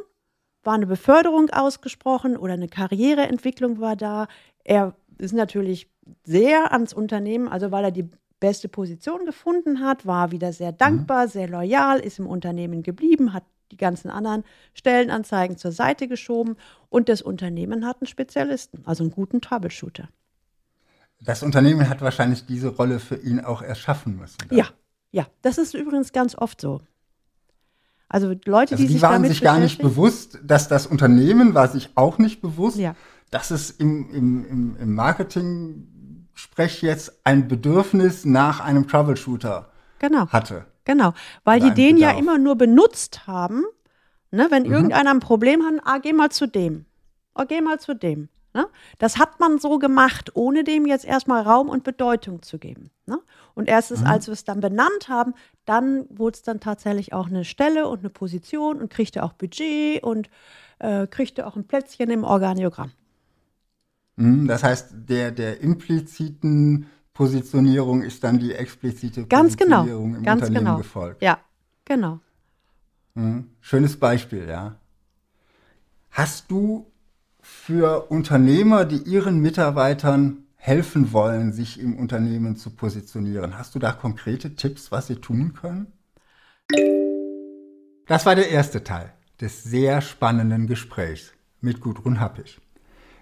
war 0.63 0.75
eine 0.75 0.87
Beförderung 0.87 1.51
ausgesprochen 1.51 2.37
oder 2.37 2.55
eine 2.55 2.69
Karriereentwicklung 2.69 3.81
war 3.81 3.97
da. 3.97 4.29
Er 4.63 4.95
ist 5.19 5.35
natürlich 5.35 5.89
sehr 6.23 6.73
ans 6.73 6.93
Unternehmen, 6.93 7.49
also 7.49 7.71
weil 7.71 7.85
er 7.85 7.91
die 7.91 8.09
beste 8.41 8.69
Position 8.69 9.25
gefunden 9.25 9.81
hat, 9.81 10.07
war 10.07 10.31
wieder 10.31 10.53
sehr 10.53 10.73
dankbar, 10.73 11.27
mhm. 11.27 11.31
sehr 11.31 11.49
loyal, 11.49 12.01
ist 12.01 12.19
im 12.19 12.27
Unternehmen 12.27 12.83
geblieben, 12.83 13.33
hat 13.33 13.45
die 13.75 13.79
ganzen 13.79 14.09
anderen 14.09 14.45
Stellenanzeigen 14.73 15.59
zur 15.59 15.73
Seite 15.73 16.07
geschoben 16.07 16.57
und 16.89 17.09
das 17.09 17.23
Unternehmen 17.23 17.85
hat 17.85 18.01
einen 18.01 18.07
Spezialisten, 18.07 18.83
also 18.85 19.03
einen 19.03 19.11
guten 19.11 19.41
Troubleshooter. 19.41 20.09
Das 21.21 21.43
Unternehmen 21.43 21.89
hat 21.89 22.01
wahrscheinlich 22.01 22.47
diese 22.47 22.69
Rolle 22.69 23.01
für 23.01 23.17
ihn 23.17 23.41
auch 23.41 23.63
erschaffen 23.63 24.17
müssen. 24.17 24.37
Dann. 24.49 24.59
Ja, 24.59 24.69
ja, 25.11 25.27
das 25.43 25.59
ist 25.59 25.75
übrigens 25.75 26.13
ganz 26.13 26.37
oft 26.37 26.61
so. 26.61 26.83
Also 28.09 28.29
Leute, 28.45 28.75
also 28.75 28.77
die, 28.77 28.87
die 28.87 28.93
sich 28.93 29.03
waren 29.03 29.15
damit 29.15 29.31
sich 29.31 29.41
gar 29.41 29.59
nicht 29.59 29.81
bewusst, 29.81 30.39
dass 30.45 30.69
das 30.69 30.87
Unternehmen 30.87 31.55
war 31.55 31.69
sich 31.69 31.91
auch 31.97 32.19
nicht 32.19 32.43
bewusst, 32.43 32.79
ja. 32.79 32.95
dass 33.31 33.51
es 33.51 33.71
im, 33.71 34.09
im, 34.11 34.47
im, 34.49 34.77
im 34.77 34.95
Marketing-Sprech 34.95 36.83
jetzt 36.83 37.21
ein 37.25 37.49
Bedürfnis 37.49 38.25
nach 38.25 38.61
einem 38.61 38.87
Troubleshooter 38.87 39.71
genau. 39.99 40.29
hatte. 40.29 40.67
Genau, 40.85 41.15
weil 41.45 41.61
die 41.61 41.73
den 41.73 41.97
Bedarf. 41.97 42.13
ja 42.13 42.19
immer 42.19 42.39
nur 42.39 42.57
benutzt 42.57 43.27
haben. 43.27 43.65
Ne, 44.31 44.49
wenn 44.51 44.65
mhm. 44.65 44.73
irgendeiner 44.73 45.11
ein 45.11 45.21
Problem 45.21 45.63
hat, 45.65 45.75
ah, 45.85 45.99
geh 45.99 46.13
mal 46.13 46.31
zu 46.31 46.49
dem. 46.49 46.87
Oh, 47.37 47.45
geh 47.47 47.61
mal 47.61 47.79
zu 47.79 47.95
dem. 47.95 48.29
Ne? 48.53 48.67
Das 48.99 49.19
hat 49.19 49.41
man 49.41 49.59
so 49.59 49.79
gemacht, 49.79 50.31
ohne 50.35 50.65
dem 50.65 50.87
jetzt 50.87 51.05
erstmal 51.05 51.43
Raum 51.43 51.69
und 51.69 51.85
Bedeutung 51.85 52.43
zu 52.43 52.59
geben. 52.59 52.91
Ne? 53.07 53.19
Und 53.55 53.69
erst 53.69 53.91
mhm. 53.91 54.07
als 54.07 54.29
wir 54.29 54.33
es 54.33 54.45
dann 54.45 54.61
benannt 54.61 55.09
haben, 55.09 55.35
dann 55.65 56.07
wurde 56.09 56.37
es 56.37 56.43
dann 56.43 56.61
tatsächlich 56.61 57.13
auch 57.13 57.27
eine 57.27 57.45
Stelle 57.45 57.89
und 57.89 58.01
eine 58.01 58.11
Position 58.11 58.81
und 58.81 58.91
kriegte 58.91 59.25
auch 59.25 59.33
Budget 59.33 60.03
und 60.03 60.31
äh, 60.79 61.07
kriegte 61.09 61.47
auch 61.47 61.57
ein 61.57 61.67
Plätzchen 61.67 62.11
im 62.11 62.25
Organigramm. 62.25 62.93
Mhm, 64.17 64.47
das 64.47 64.63
heißt, 64.63 64.95
der, 65.09 65.33
der 65.33 65.61
impliziten 65.61 66.87
Positionierung 67.15 68.03
ist 68.03 68.25
dann 68.25 68.39
die 68.39 68.53
explizite 68.53 69.27
ganz 69.27 69.57
genau, 69.57 69.83
Positionierung 69.83 70.17
im 70.17 70.23
ganz 70.25 70.43
Unternehmen 70.43 70.65
genau. 70.65 70.77
gefolgt. 70.79 71.23
Ja, 71.23 71.39
genau. 71.85 72.21
Mhm. 73.15 73.51
Schönes 73.61 73.97
Beispiel, 73.97 74.49
ja. 74.49 74.75
Hast 76.11 76.51
du 76.51 76.91
für 77.41 78.11
Unternehmer, 78.11 78.85
die 78.85 78.99
ihren 78.99 79.41
Mitarbeitern 79.41 80.45
helfen 80.57 81.13
wollen, 81.13 81.53
sich 81.53 81.79
im 81.79 81.97
Unternehmen 81.97 82.57
zu 82.57 82.71
positionieren, 82.71 83.59
hast 83.59 83.75
du 83.75 83.79
da 83.79 83.93
konkrete 83.93 84.57
Tipps, 84.57 84.91
was 84.91 85.07
sie 85.07 85.17
tun 85.17 85.55
können? 85.55 85.93
Das 88.07 88.27
war 88.27 88.35
der 88.35 88.49
erste 88.51 88.83
Teil 88.83 89.13
des 89.41 89.63
sehr 89.63 90.01
spannenden 90.01 90.67
Gesprächs 90.67 91.33
mit 91.61 91.81
Gudrun 91.81 92.19
Happig. 92.19 92.61